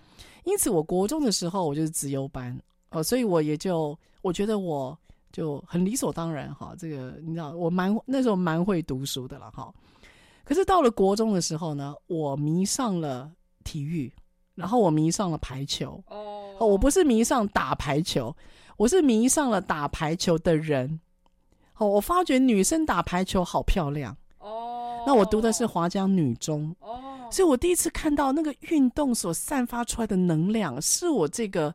[0.45, 2.57] 因此我国中的时候我就是资优班
[2.91, 4.97] 哦，所以我也就我觉得我。
[5.35, 9.75] 就很理所当然哈，这个你知道，我蛮那时候蛮会读书的了哈。
[10.45, 13.29] 可是到了国中的时候呢，我迷上了
[13.65, 14.15] 体育，
[14.55, 16.01] 然后我迷上了排球。
[16.07, 18.33] 哦，我不是迷上打排球，
[18.77, 21.01] 我是迷上了打排球的人。
[21.79, 24.17] 哦，我发觉女生打排球好漂亮。
[24.39, 26.73] 哦，那我读的是华江女中。
[26.79, 31.75] 哦，所以我第一次看到那个运动所散发出来的能量，是我这个。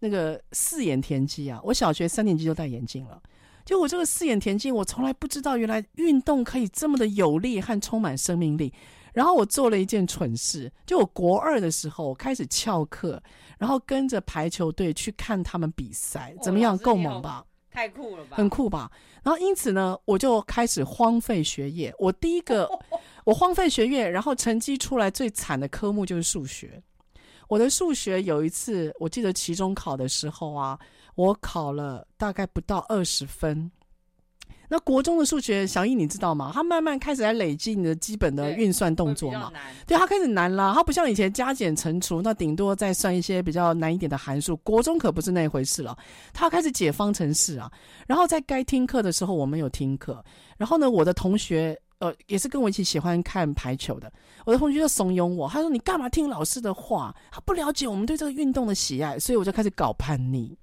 [0.00, 3.20] 那个四眼田鸡啊，我小学三年级就戴眼镜了。
[3.64, 8.72] 就我这个四眼田鸡，我从来不知道原来运动可以这么的有力和充满生命力。
[9.12, 13.20] 然后我做了一件蠢事，就我国二的时候我开始翘课，
[13.58, 16.78] 然后跟着排球队去看他们比赛，怎么样？
[16.78, 17.44] 够猛吧？
[17.70, 18.36] 太酷了吧？
[18.36, 18.90] 很酷吧？
[19.22, 21.92] 然后因此呢，我就开始荒废学业。
[21.98, 22.68] 我第一个，
[23.24, 26.82] 我荒废学业，然后成绩出来最惨的科目就是数学。
[27.48, 30.78] 我的数学有一次，我记得期中考的时候啊，
[31.14, 33.70] 我考了大概不到二十分。
[34.70, 36.50] 那国中的数学，小易你知道吗？
[36.52, 39.50] 他慢慢开始来累积你的基本的运算动作嘛。
[39.86, 40.74] 对，他开始难了。
[40.74, 44.54] 他不像以前加减乘除，那顶多再算一些比较难一点的函数。
[44.58, 45.96] 国中可不是那一回事了，
[46.34, 47.72] 他开始解方程式啊。
[48.06, 50.22] 然后在该听课的时候，我们有听课。
[50.58, 51.74] 然后呢，我的同学。
[52.00, 54.12] 呃，也是跟我一起喜欢看排球的，
[54.46, 57.12] 我的同学就怂恿我，他说：“你干嘛听老师的话？
[57.32, 60.56] 他不了解我们对这个运动的喜爱。”所以我就开始搞叛逆。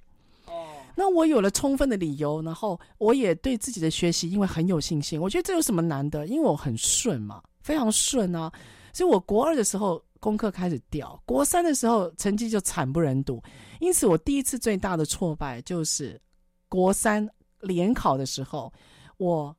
[0.46, 5.20] 哦，那我有了充分的理由，然后我也对自己的学习因为很有信心。
[5.20, 6.26] 我觉得这有什么难的？
[6.28, 8.50] 因为我很顺嘛，非常顺啊。
[8.94, 13.44] 所以我国二的时候功课开始掉，国三的时候成绩就惨不忍睹。
[13.82, 16.18] 因此，我第一次最大的挫败就是
[16.70, 17.28] 国三
[17.60, 18.72] 联考的时候，
[19.18, 19.54] 我。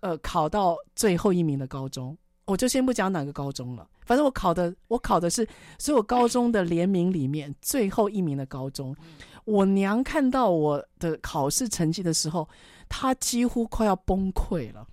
[0.00, 3.86] 呃，考到最后一名的高中，我就先不讲哪个高中了。
[4.06, 5.46] 反正我考的，我考的是
[5.78, 8.96] 所有高中的联名里面最后一名的高中。
[9.44, 12.48] 我娘看到我的考试成绩的时候，
[12.88, 14.86] 她几乎快要崩溃了。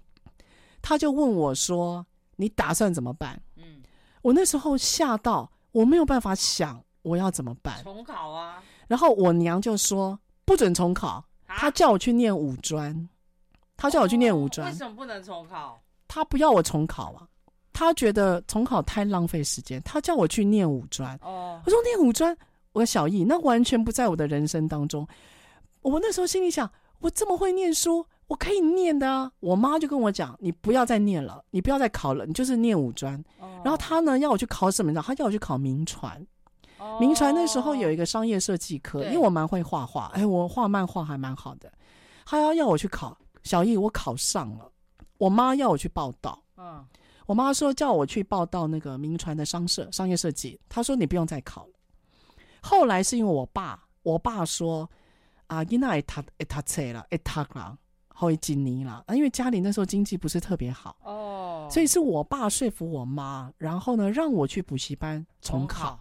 [0.82, 2.06] 她就问我说
[2.38, 3.82] ：“你打算怎么办？”嗯，
[4.22, 7.84] 我那时候吓到，我没有办法想我要怎么办。
[7.84, 8.62] 重考啊！
[8.88, 13.10] 然后我娘就说：“不准重考。”她叫我去念五专。
[13.78, 15.80] 他叫我去念五专，为什么不能重考？
[16.08, 17.28] 他不要我重考啊，
[17.72, 19.80] 他觉得重考太浪费时间。
[19.84, 21.16] 他叫我去念五专。
[21.22, 22.36] 哦，我说念五专，
[22.74, 25.08] 我小艺那完全不在我的人生当中。
[25.84, 29.32] 我那时候心里想，我这么会念书，我可以念的啊。
[29.42, 33.24] 我妈就跟我讲，你不要再念了，你不要再考了，你就是念五专。
[33.64, 35.04] 然后他呢要我去考什么呢？
[35.06, 36.26] 他叫我去考名传。
[37.00, 41.72] 名传那时候有一个商业设计科，因为我蛮会画画，哎，我画漫画还蛮好的。
[42.26, 43.16] 他要要我去考。
[43.44, 44.72] 小易，我考上了，
[45.18, 46.42] 我妈要我去报道。
[46.58, 46.86] 嗯，
[47.26, 50.60] 我妈说叫我去报道那个名传的商社商业设计。
[50.68, 51.74] 她说你不用再考了。
[52.62, 54.90] 后来是因为我爸，我爸说
[55.48, 57.78] 啊，了，会读了，
[58.10, 66.00] 后一几年了啊，因为家里那时候经济不是特别好哦，所以是我爸说服我妈，然后呢让我去补习班重考。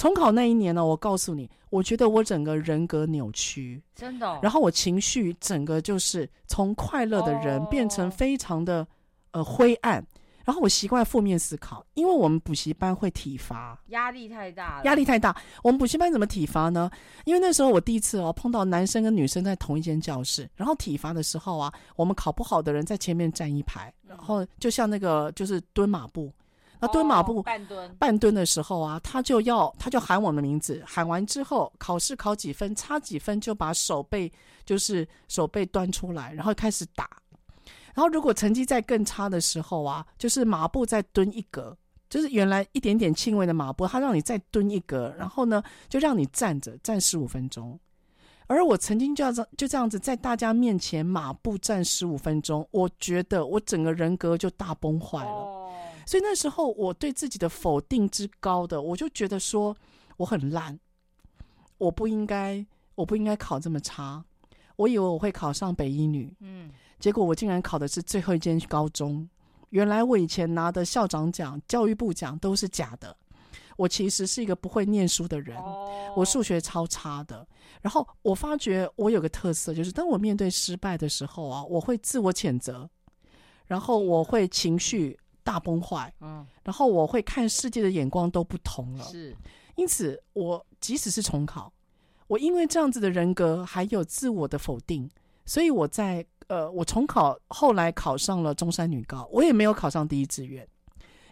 [0.00, 4.38] 重考那一年呢，我告诉你，我觉得我整个人格扭曲，真的、哦。
[4.42, 8.86] 然后我情绪整个就是从快乐的人变成非常的、哦、
[9.32, 10.02] 呃灰暗。
[10.42, 14.84] 然后我习惯负面思考，因为我们补习班会体罚，压力太大了。
[14.84, 15.36] 压力太大。
[15.62, 16.90] 我们补习班怎么体罚呢？
[17.26, 26.32] 因为那时候我第一次哦碰到男生跟女生在同一间教室，然后体罚的时候啊，我们考不好的人在前面站一排，然后就像那个就是蹲马步。
[26.80, 34.32] 那蹲马步、哦、半蹲半蹲的时候啊，他就要他就喊我的名字，喊完之后考试考几分，差几分就把手背
[34.64, 37.08] 就是手背端出来，然后开始打。
[37.94, 41.76] 然后如果成绩再更差的时候啊，就是马步再蹲一格，
[42.08, 47.78] 就是原来一点点轻微的马步，他让你再蹲一格，然后呢就让你站着站十五分钟。
[48.46, 55.59] 而我曾经就要这样就这样子在大家面前马步站十五分钟，我觉得我整个人格就大崩坏了。
[56.00, 56.08] Oh.
[56.08, 59.76] 所以那时候我对自己的否定之高的，我就觉得说
[60.16, 60.78] 我很烂，
[61.78, 64.24] 我不应该，我不应该考这么差。
[64.76, 69.28] 我以为我会考上北一女，嗯，结果我竟然考的是最后一间高中。
[69.68, 73.14] 原来我以前拿的校长奖、教育部奖都是假的。
[73.76, 76.18] 我其实是一个不会念书的人，oh.
[76.18, 77.46] 我数学超差的。
[77.80, 82.88] 然后我发觉我有个特色，就是当我面对失败的时候啊，我会自我谴责，
[83.66, 85.18] 然后我会情绪
[85.50, 89.04] 大崩坏，嗯，然后我会看世界的眼光都不同了。
[89.04, 89.36] 是，
[89.74, 91.72] 因此我即使是重考，
[92.28, 95.10] 我因为这样子的人格还有自我的否定，
[95.44, 100.64] 所以我在呃，我重考后来考上了中山女高，我也没有考上第一志愿，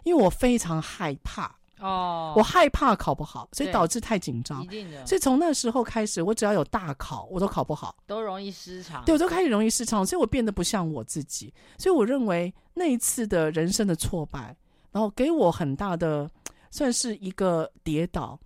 [0.03, 1.55] 因为我非常害怕。
[1.79, 4.63] 哦，我害怕考不好，所以导致太紧张。
[4.63, 5.05] 一定的。
[5.05, 9.03] 所以从那时候开始，我只要有大考，我都考不好，都容易失常。
[9.05, 11.53] 对，我都开始容易失常，所以我变得不像我自己。
[11.77, 14.55] 所以我认为那一次的人生的挫败，
[14.91, 16.29] 然后给我很大的
[16.71, 18.39] 算是一个跌倒。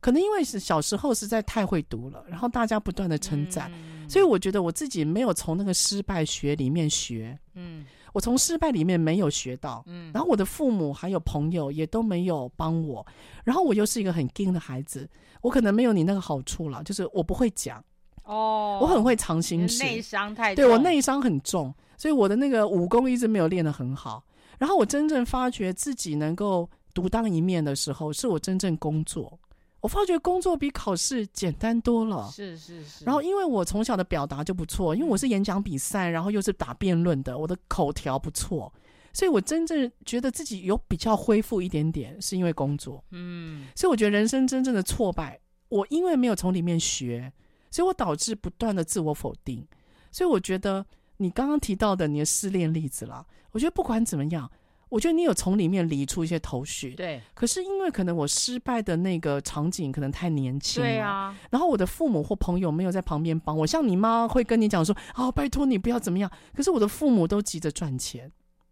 [0.00, 7.36] 可能因为是小时候实在太会读了，然后大家不断的称赞，嗯，所以我觉得我自己没有从那个失败学里面学。
[7.54, 7.84] 嗯。
[8.16, 13.06] 我从失败里面没有学到，嗯，然后我的父母还有朋友也都没有帮我，
[13.44, 15.06] 然后我又是一个很硬的孩子，
[15.42, 17.84] 我可能没有你那个好处了，就是我不会讲，
[18.24, 24.24] 哦，我很会藏心事，内伤太重，对，我内伤很重，所以我的那个武功一直没有练得很好。
[24.56, 29.38] 然后我真正发觉自己能够独当一面的时候，是我真正工作。
[29.86, 33.04] 我发觉工作比考试简单多了，是是是。
[33.04, 38.72] 然后因为我从小的表达就不错，因为我是演讲比赛，然后又是打辩论的，我的口条不错，
[39.12, 43.04] 所以我真正觉得自己有比较恢复一点点，是因为工作。
[43.12, 47.32] 嗯，所以我觉得人生真正的挫败，我因为没有从里面学，
[47.70, 49.64] 所以我导致不断的自我否定。
[50.10, 50.84] 所以我觉得
[51.18, 54.50] 你刚刚提到的你的失恋例子啦，我觉得不管怎么样。
[54.88, 57.20] 我觉得你有从里面理出一些头绪，对。
[57.34, 61.36] 可是因为可能我失败的那个场景可能太年轻了，对啊。
[61.50, 68.30] 然后我的父母或朋友没有在旁边帮我，像你妈会跟你讲说：“哦，拜托你不要怎么样。”可是我的父母都急着赚钱，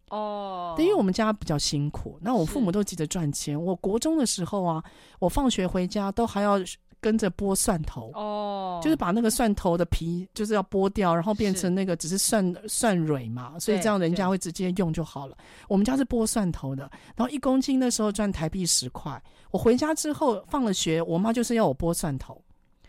[0.09, 0.73] 哦。
[0.77, 3.61] 对，因为我们家比较辛苦，那我父母都急着赚钱。
[3.61, 4.83] 我国中的时候啊，
[5.19, 6.59] 我放学回家都还要。
[7.05, 15.37] 跟着剥蒜头哦，就是把那个蒜头的皮就是要剥掉，然后变成那个只是蒜是蒜蕊嘛，所以这样人家会直接用就好了。
[15.67, 19.21] 我们家是剥蒜头的，然后一公斤的时候赚台币十块。
[19.51, 22.41] 我回家之后放了学，我妈就是要我剥蒜头。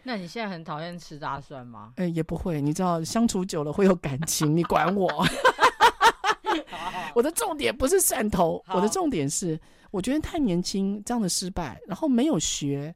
[0.03, 1.93] 那你现在很讨厌吃大蒜吗？
[1.97, 5.07] 哎、欸，也不会，你知道相处久了会有感情，你管我。
[6.69, 9.61] 好 好我的重点不是蒜头，我的重点是
[9.91, 12.95] 我觉得太年轻，这样的失败，然后没有学。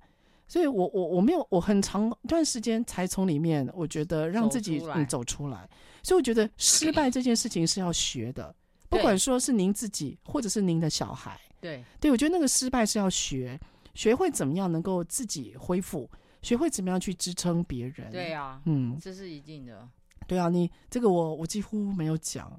[0.51, 5.70] 所以我，我我我没有，我很长一段时间才从里面，我觉得让自己走出，嗯，走出来。
[6.03, 8.53] 所以，我觉得失败这件事情是要学的，
[8.88, 11.40] 不管说是您自己，或者是您的小孩。
[11.61, 13.57] 对，对，我觉得那个失败是要学，
[13.94, 16.11] 学会怎么样能够自己恢复，
[16.42, 18.11] 学会怎么样去支撑别人。
[18.11, 19.88] 对啊，嗯，这是一定的。
[20.26, 22.53] 对啊，你这个我我几乎没有讲，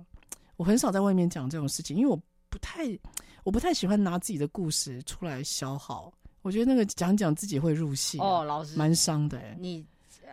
[0.55, 2.17] 我很少在外面讲这种事情，因为我
[2.49, 2.97] 不太
[3.43, 6.09] 我不太喜欢拿自己的故事出来消耗。
[6.41, 9.55] 我觉得那个讲讲自己会入戏哦，老师蛮伤的哎。
[9.59, 9.85] 你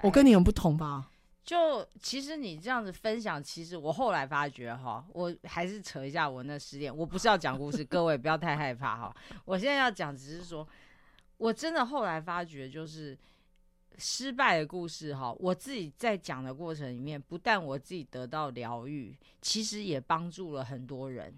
[0.02, 1.10] 我跟你很不同吧？
[1.44, 6.94] 就其实你这样子分享，其实我后来发觉哈，我还是扯一下我那失恋。
[6.94, 9.16] 我不是要讲故事，各位不要太害怕哈。
[9.46, 10.68] 我现在要讲只是说，
[11.38, 13.18] 我真的后来发觉，就是
[13.96, 15.32] 失败的故事哈。
[15.38, 21.34] 我自己在讲的过程里面，不但我自己得到疗愈，其实也帮助了很多人。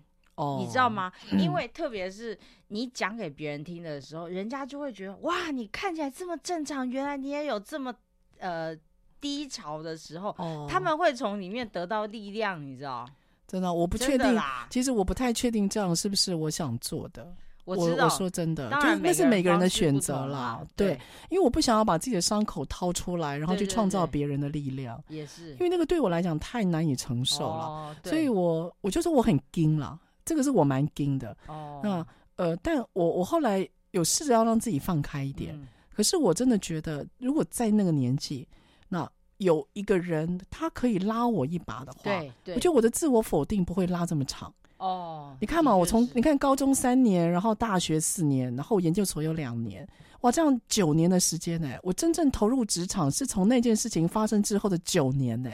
[0.61, 1.13] 你知道吗？
[1.39, 2.39] 因为特别是
[2.69, 7.95] 你讲给别人听的时候，人家就会觉得哇，你看起来这么正常，原来你也有这么
[8.39, 8.77] 呃
[9.21, 10.31] 低潮的时候。
[10.39, 13.09] 哦，他们会从里面得到力量，你知道？
[13.47, 14.41] 真的，我不确定。
[14.71, 17.35] 其实我不太确定这样是不是我想做的。
[17.67, 20.65] 我知道，我，说真的，就是那是每个人的选择啦。
[20.75, 25.01] 对，因为我不想要把自己的伤口掏出来，然后去创造别人的力量。
[25.09, 27.65] 也是，因为那个对我来讲太难以承受了。
[27.65, 29.99] 哦，所以我我就说我很惊了。
[30.31, 31.37] 这个是我蛮惊的。
[31.49, 32.07] 哦，那
[32.37, 38.47] 呃，但我我后来有试着要让自己放开一点，嗯，可是我真的觉得，如果在那个年纪，
[38.89, 49.85] 那有一个人他可以拉我一把的话，对，对，我觉得我的自我否定不会拉这么长，哦，你看嘛，我从你看高中三年，然后大学四年，然后研究所有两年，
[50.21, 55.51] 哇，这样九年的时间呢，我真正投入职场是从那件事情发生之后的九年呢。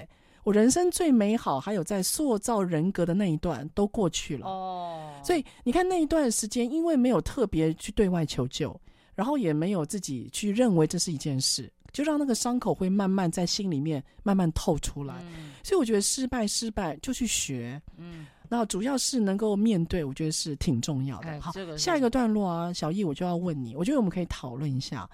[0.46, 4.46] 我人生最美好，还有在塑造人格的那一段都过去了。
[4.46, 8.80] 哦，所以你看那一段时间，因为没有特别去对外求救，
[9.16, 15.16] 然后也没有自己去认为这是一件事，就让那个伤口会慢慢在心里面慢慢透出来。
[15.22, 21.40] 嗯所以我觉得失败失败就去学，嗯，那主要是能够面对，我觉得是挺重要的。
[21.40, 25.10] 好，下一个段落啊，小易我就要问你，我觉得我们可以讨论一下，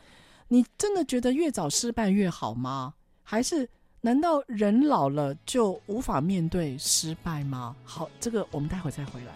[0.49, 2.93] 你真的觉得越早失败越好吗？
[3.23, 3.67] 还是
[4.05, 7.77] 难道人老了就无法面对失败吗？
[7.85, 9.33] 好，这个我们待会再回来。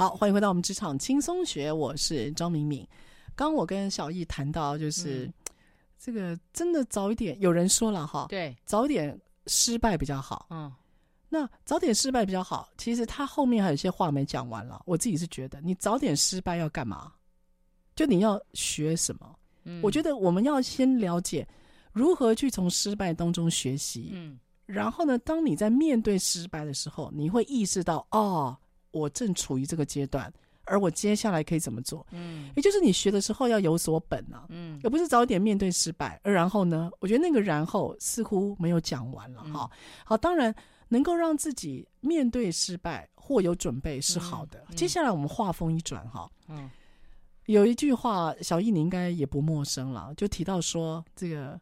[0.00, 2.88] 好，欢迎回到我们职场轻松学，我是张敏敏。
[3.36, 5.34] 刚我跟小易谈到，就是、嗯
[5.98, 10.46] 这个真的早一点，有人说了哈，对，早一点失败比较好。
[10.48, 10.72] 嗯，
[11.28, 14.80] 那早点失败比较好，其实他后面还有一些话没讲完了。
[14.86, 17.12] 我自己是觉得，你早点失败要干嘛？
[17.94, 19.36] 就你要学什么？
[19.64, 21.46] 嗯我觉得我们要先了解
[21.92, 24.12] 如何去从失败当中学习。
[24.14, 28.56] 嗯然后呢，当你在面对失败的时候，你会意识到，哦，
[28.90, 30.32] 我正处于这个阶段，
[30.64, 32.06] 而我接下来可以怎么做？
[32.12, 36.20] 嗯也就是你学的时候要有所本啊，嗯而不是早点面对失败。
[36.22, 39.70] 而然后呢，我觉得那个然后似乎没有讲完了嗯哈。
[40.04, 40.54] 好，当然
[40.88, 44.64] 能够让自己面对失败或有准备是好的。
[44.74, 46.70] 接下来我们话锋一转哈，嗯
[47.46, 51.60] 有一句话，小易你应该也不陌生了，就提到说，这个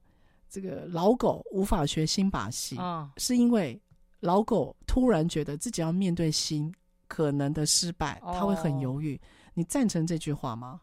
[0.49, 2.77] 这个老狗无法学新把戏。
[2.79, 3.81] 嗯是因为
[4.21, 6.71] 老狗突然觉得自己要面对新
[7.09, 9.21] 可能的失败，哦他会很犹豫。
[9.55, 10.81] 你赞成这句话吗？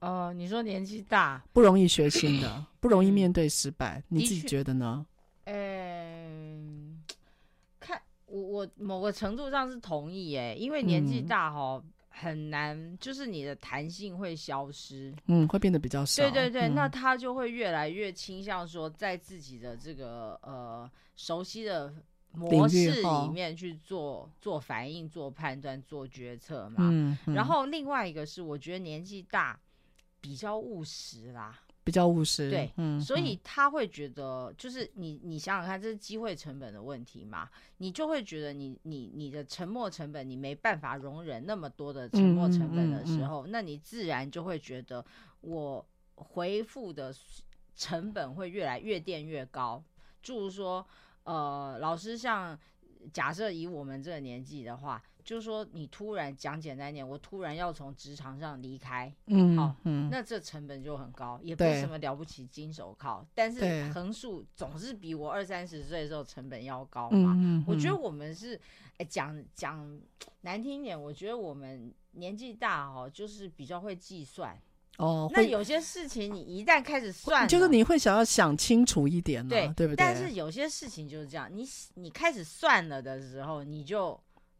[0.00, 5.06] 哦，你说年纪大，不容易学新的， 不容易面对失败，你自己觉得呢？
[5.44, 7.02] 嗯，
[7.80, 15.14] 看我我某个程度上是同意诶，因为年纪嗯大哈、很难，就是你的弹性会消失。
[15.26, 16.22] 嗯，会变得比较少。
[16.22, 21.94] 对对对，嗯那他就会越来越倾向说，在自己的这个呃熟悉的
[22.36, 26.76] 模式里面去做做反应、做判断、做决策嘛。
[26.80, 29.58] 嗯，嗯然后另外一个是，我觉得年纪大
[30.20, 31.58] 比较务实啦。
[31.82, 32.50] 比较务实。
[32.50, 45.04] 对，嗯，所以他会觉得，就是你你想想看，这是机会成本的问题嘛，你就会觉得你你你的沉没成本，你没办法容忍那么多的沉没成本的时候，那你自然就会觉得
[45.42, 47.14] 我回复的
[47.76, 49.82] 成本会越来越垫越高。
[50.20, 50.84] 就是说，
[51.26, 52.58] 呃，老师像
[53.12, 55.00] 假设以我们这个年纪的话。
[55.26, 67.32] 就是说，你突然讲简单点，我突然要从职场上离开，嗯，好，嗯，那这成本就很高，也不是什么了不起金手铐，但是对横竖总是比我二三十岁的时候成本要高嘛。
[67.32, 68.54] 嗯嗯嗯、我觉得我们是，
[68.98, 70.00] 哎，讲讲
[70.42, 74.56] 难听一点，我觉得我们年纪大哦，就是比较会计算。
[74.98, 79.96] 哦，那有些事情你一旦开始算，就是你会想要想清楚一点，对，对不对？
[79.96, 84.18] 但是有些事情就是这样，你你开始算了的时候，你就。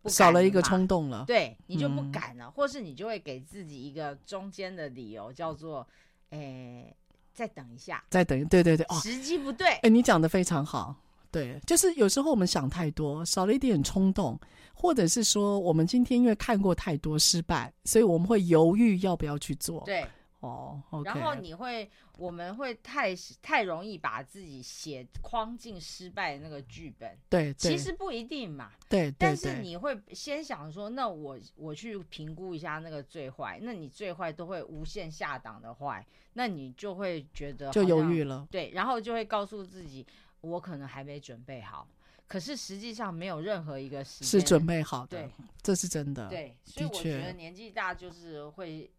[0.09, 5.84] 少了一个冲动了，对，你就不敢了，嗯、或是你就会给自己一个中间的理由，叫做，
[6.30, 6.97] 诶、欸，
[7.34, 9.66] 再等一下，再等，对对对，时机不对。
[9.66, 10.95] 哎、欸，你讲的非常好，
[11.32, 14.39] 对，就是有时候我们想太多，少了一点冲动，
[14.74, 19.82] 或者是说我们今天因为看过太多失败，所以我们会犹豫要不要去做。
[19.84, 20.07] 对。
[20.47, 21.05] 哦，oh, okay.
[21.05, 27.18] 然后你会，我们会太太容易把自己写框进失败的那个剧本。
[27.28, 28.72] 对，对其实不一定嘛。
[28.88, 38.47] 对，对，但是你会先想说，那我我去评估一下那个最坏，那你最坏都会无限下档的坏，那你就会觉得就犹豫了。
[38.51, 40.07] 对，然后就会告诉自己，
[40.40, 41.88] 我可能还没准备好。
[42.28, 45.22] 可是实际上没有任何一个时间是准备好的。
[45.22, 45.30] 对，
[45.62, 46.28] 这是真的。
[46.28, 48.90] 对，所以我觉得年纪大就是会。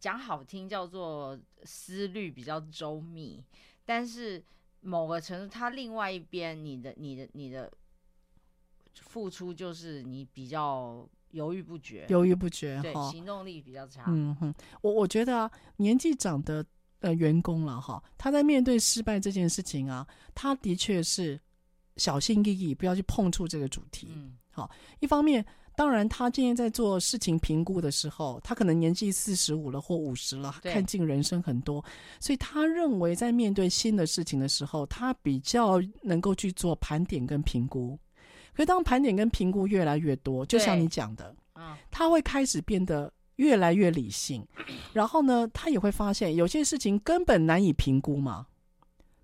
[0.00, 3.42] 讲好听叫做思虑比较周密，
[3.84, 4.42] 但是
[4.80, 7.70] 某个程度，它另外一边，你的、你的、你的
[8.94, 14.04] 付出就是你比较犹豫不决，犹豫不决，对，哦、行动力比较差。
[14.06, 16.64] 嗯哼，我我觉得啊，年纪长的
[17.00, 21.40] 呃员工了哈，他在面对失败这件事情啊，他的确是
[21.96, 24.08] 小心翼翼，不要去碰触这个主题。
[24.12, 24.70] 嗯，好，
[25.00, 25.44] 一方面。
[25.78, 31.84] 当然，他今天在做事情评估的时候，他可能年纪四十五了或五十了，看尽人生很多，
[32.18, 37.96] 所以他认为在面对新的事情的时候，他比较能够去做盘点跟评估。
[38.54, 41.32] 可是当盘点跟评估越来越多，就像你讲的，
[41.92, 44.44] 他会开始变得越来越理性，
[44.92, 48.48] 然后呢，他也会发现有些事情根本难以评估嘛。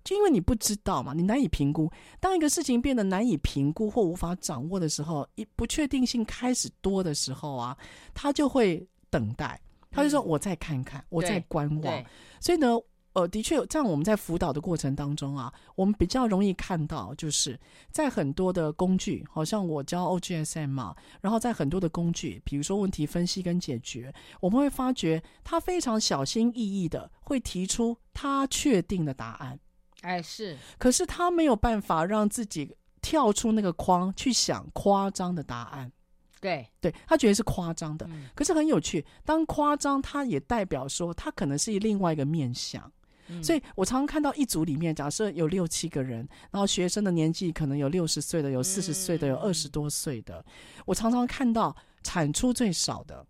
[0.05, 1.91] 就因为你不知道嘛，你难以评估。
[2.21, 7.75] 当一个事情变得难以评估或无法掌握的时候，一不确定性开始多的时候啊，
[8.13, 12.05] 他就会等待，他就说：“我再看看，嗯、我再观望。”
[12.39, 12.77] 所以呢，
[13.13, 29.59] 呃，的确，这样我们在辅导的过程当中啊，我们比较容易看到，就是在很多的工具，好像我教 OGSM 嘛，然后在很多的工具，比如说问题分析跟解决，我们会发觉他非常小心翼翼的会提出他确定的答案。
[30.05, 35.91] 哎，是，可是他没有办法让自己跳出那个框去想夸张的答案，
[36.39, 38.05] 对，对，他觉得是夸张的。
[38.11, 42.91] 嗯、可是很有趣，当夸张，他也代表说他可能是另外一个面相。
[43.27, 50.37] 嗯、所以我常常看到一组里面，假设有六七个人，然后学生的年纪可能有六十岁的，有四十岁的，有二十多岁的。
[50.37, 53.25] 嗯、我常常看到产出最少的，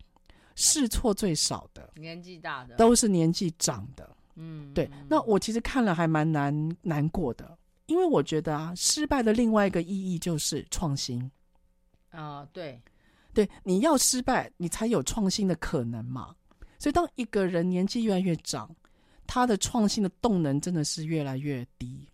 [0.54, 4.14] 试错最少的，年纪大的，都是年纪长的。
[4.36, 11.20] 嗯，对，那我其实看了还蛮难难过的，因为我觉得啊，失败的另外一个意义就是创新。
[12.10, 12.80] 啊、呃，对，
[13.34, 16.34] 对，你要失败，你才有创新的可能嘛。
[16.78, 18.74] 所以当一个人年纪越来越长，
[19.26, 22.06] 他的创新的动能真的是越来越低，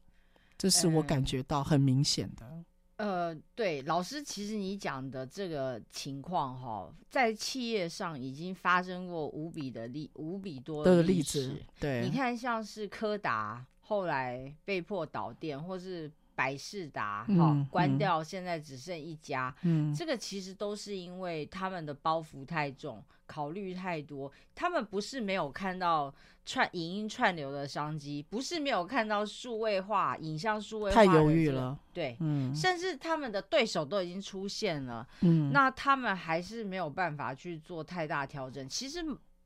[0.56, 2.46] 这是我感觉到很明显的。
[2.48, 2.64] 嗯
[3.02, 11.56] 呃，对，老师，其实你讲的这个情况哈，在企业上已经发生过无比的例，无比多的例子。
[11.80, 19.54] 对，你看，像是柯达后来被迫倒店，或是百事达哈关掉，现在只剩一家。
[19.62, 24.30] 嗯，这个其实都是因为他们的包袱太重，考虑太多。
[24.54, 26.14] 他们不是没有看到。
[26.44, 31.78] 串影音串流的商机，不是没有看到数位化影像数位化，太犹豫了。
[31.94, 38.68] 对，嗯，甚至他们的对手都已经出现了，嗯，那他们还是没有办法去做太大调整。
[38.68, 39.04] 其实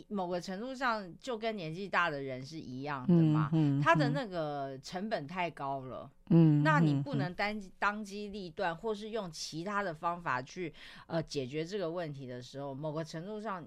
[0.09, 10.73] 某个程度上，就跟年纪大的人是一样的嘛，嗯，嗯，他的那个成本太高了，嗯，那你不能单当机立断，或是用其他的方法去
[11.07, 13.65] 呃解决这个问题的时候，某个程度上。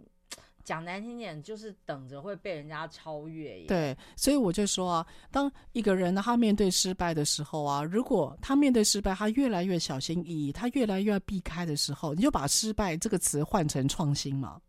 [0.62, 3.66] 讲难听点，就是等着会被人家超越。
[3.66, 14.62] 对，所以我就说啊，当一个人，他面对失败的时候啊，如果他面对失败，他越来越小心翼翼，他越来越要避开的时候，你就把“失败”这个词换成“创新”嘛。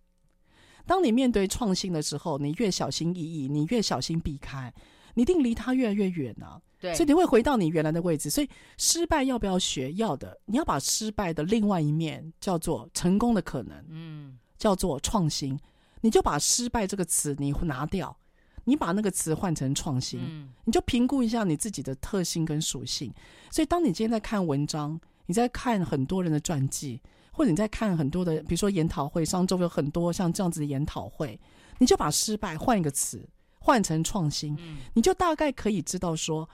[0.90, 4.74] 当你面对创新的时候，你越小心翼翼，你越小心避开，
[5.14, 6.60] 你一定离它越来越远啊。
[6.80, 8.28] 对，所以你会回到你原来的位置。
[8.28, 9.92] 所以失败要不要学？
[9.92, 10.36] 要的。
[10.46, 15.56] 你要把失败的另外一面叫做成功的可能，嗯，叫做创新。
[16.00, 18.16] 你就把失败这个词你拿掉，
[18.64, 23.14] 你把那个词换成创新，嗯，你就评估一下你自己的特性跟属性。
[23.52, 27.00] 所以当你今天在看文章，你在看很多人的传记，
[27.40, 31.40] 或者你在看很多的，比如说研讨会，上周有很多像这样子的研讨会，
[31.78, 33.26] 你就把失败换一个词，
[33.58, 36.46] 换成创新，嗯，你就大概可以知道说，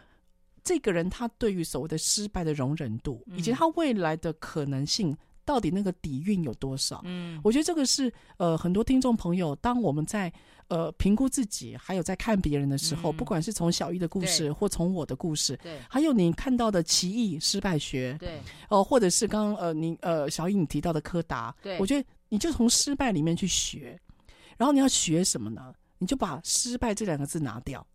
[0.62, 5.16] 这个人他对于所谓的失败的容忍度，以及他未来的可能性。
[5.46, 7.00] 到底那个底蕴有多少？
[7.04, 10.30] 嗯，我觉得这个是呃很多听众朋友，当我们在
[10.68, 18.38] 呃评估自己，还有在看别人的时候，嗯、不管是从小玉的故事，或从我的故事，对，还有你看到的奇异失败学，对，
[18.68, 23.98] 哦、呃，或者是刚刚呃你呃小易你提到的柯达，对，我觉得你就从失败里面去学，
[24.56, 25.72] 然后你要学什么呢？
[25.98, 27.86] 你就把失败这两个字拿掉，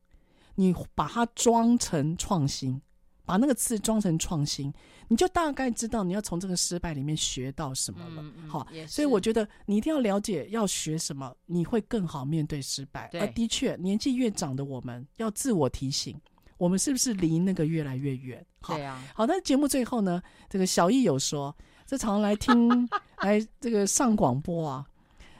[0.55, 2.81] 你把它装成创新。
[3.25, 4.73] 把那个字装成创新，
[5.07, 8.21] 你就大概知道你要从这个失败里面学到什么了。
[8.21, 13.09] 嗯嗯、好，所以我觉得你一定要了解要学什么，你会更好面对失败。
[13.13, 16.19] 而的确，年纪越长的我们要自我提醒，
[16.57, 18.45] 我们是不是离那个越来越远？
[18.59, 19.03] 好，对啊。
[19.13, 21.55] 好，那节目最后呢，这个小易有说，
[21.85, 22.69] 这常常来听
[23.21, 24.85] 来这个上广播啊，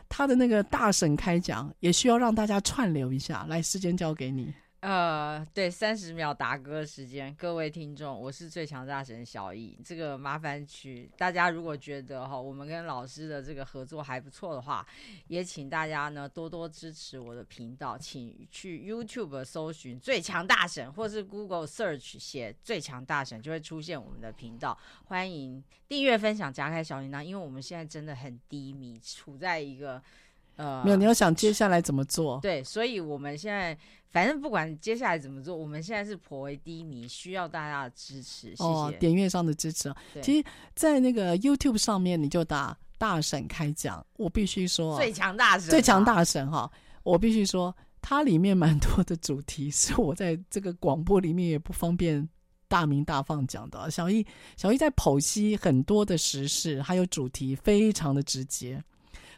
[0.08, 3.46] 他的那个大婶开讲也需要让大家串流一下。
[3.50, 4.54] 来，时间交给你。
[4.82, 9.78] 呃，对，三十秒打歌时间，各位听众，我是最强大神小易。
[9.86, 14.84] 这个麻烦区，大家如果觉得哈，我们跟老师的这个合作还不错的话，
[15.28, 24.76] 也请大家呢多多支持我的频道，请去 YouTube 搜寻最强大神，或是 Google Search 写最强大神，就会出现我们的频道。
[25.06, 30.02] 欢迎订阅、分享、加开小铃铛，因为我们现在真的很低迷，处在一个
[30.56, 32.40] 呃，没有，你要想接下来怎么做？
[32.42, 33.78] 对，所以我们现在。
[34.12, 38.50] 反正不管接下来怎么做，我们现在是颇为低迷，需要大家的支持。
[38.50, 38.64] 谢谢。
[38.66, 39.90] 哦，点阅上的支持。
[40.22, 40.46] 其实，
[40.76, 46.70] 在那个 YouTube 上面，你就打“大婶开讲”，我必须说，最强大婶，最强大神哈！
[47.04, 52.28] 我必须说，它里面蛮多的主题是我在这个广播里面也不方便
[52.68, 53.90] 大名大放讲的。
[53.90, 54.28] 小易，
[54.58, 58.84] 小易在剖析很多的时事，还有主题，非常的直接。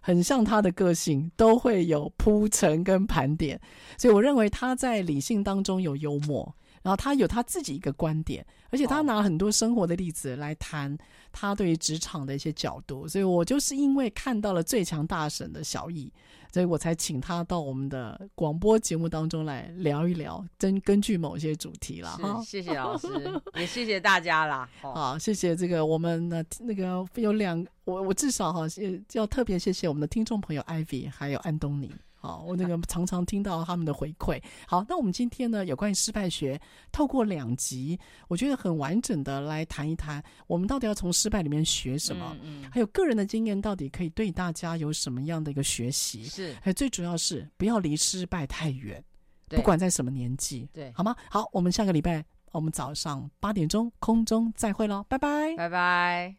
[0.05, 3.57] 很像他的个性，都会有铺陈跟盘点，
[3.97, 6.53] 所以我认为他在理性当中有幽默，
[6.83, 10.95] 然后他有他自己一个观点，而且他拿很多生活的例子来谈
[11.31, 16.13] 他对于职场的一些角度，所以我就是因为看到了最强大神的小易。
[16.51, 22.11] 所以我才请他到我们的广播节目当中来聊一聊，根根据某些主题啦。
[22.11, 23.07] 哈， 谢谢老师，
[23.55, 24.69] 也谢谢大家啦。
[24.79, 28.67] 好，谢谢这个我们的那个有两，我我至少哈
[29.13, 31.91] 要特别谢谢我们的听众朋友 Ivy 还有安东尼。
[32.23, 34.41] 好，我那个常常听到他们的回馈。
[34.65, 36.57] 好，那我们今天呢，有关于失败学，
[36.89, 37.99] 透过两集，
[38.29, 42.33] 我觉得很完整的来谈一谈，我们到底要从失败里面学什么？
[42.41, 46.23] 嗯，嗯，还有个人的经验到底可以对大家有什么样的一个学习？
[46.23, 49.03] 是，还有最主要是不要离失败太远，
[49.49, 51.13] 不管在什么年纪，对，好吗？
[51.29, 56.33] 好，我们下个礼拜我们早上八点钟空中再会喽，拜拜，拜拜。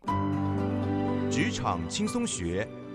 [1.31, 2.67] 职场轻松学。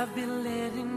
[0.00, 0.89] I've been letting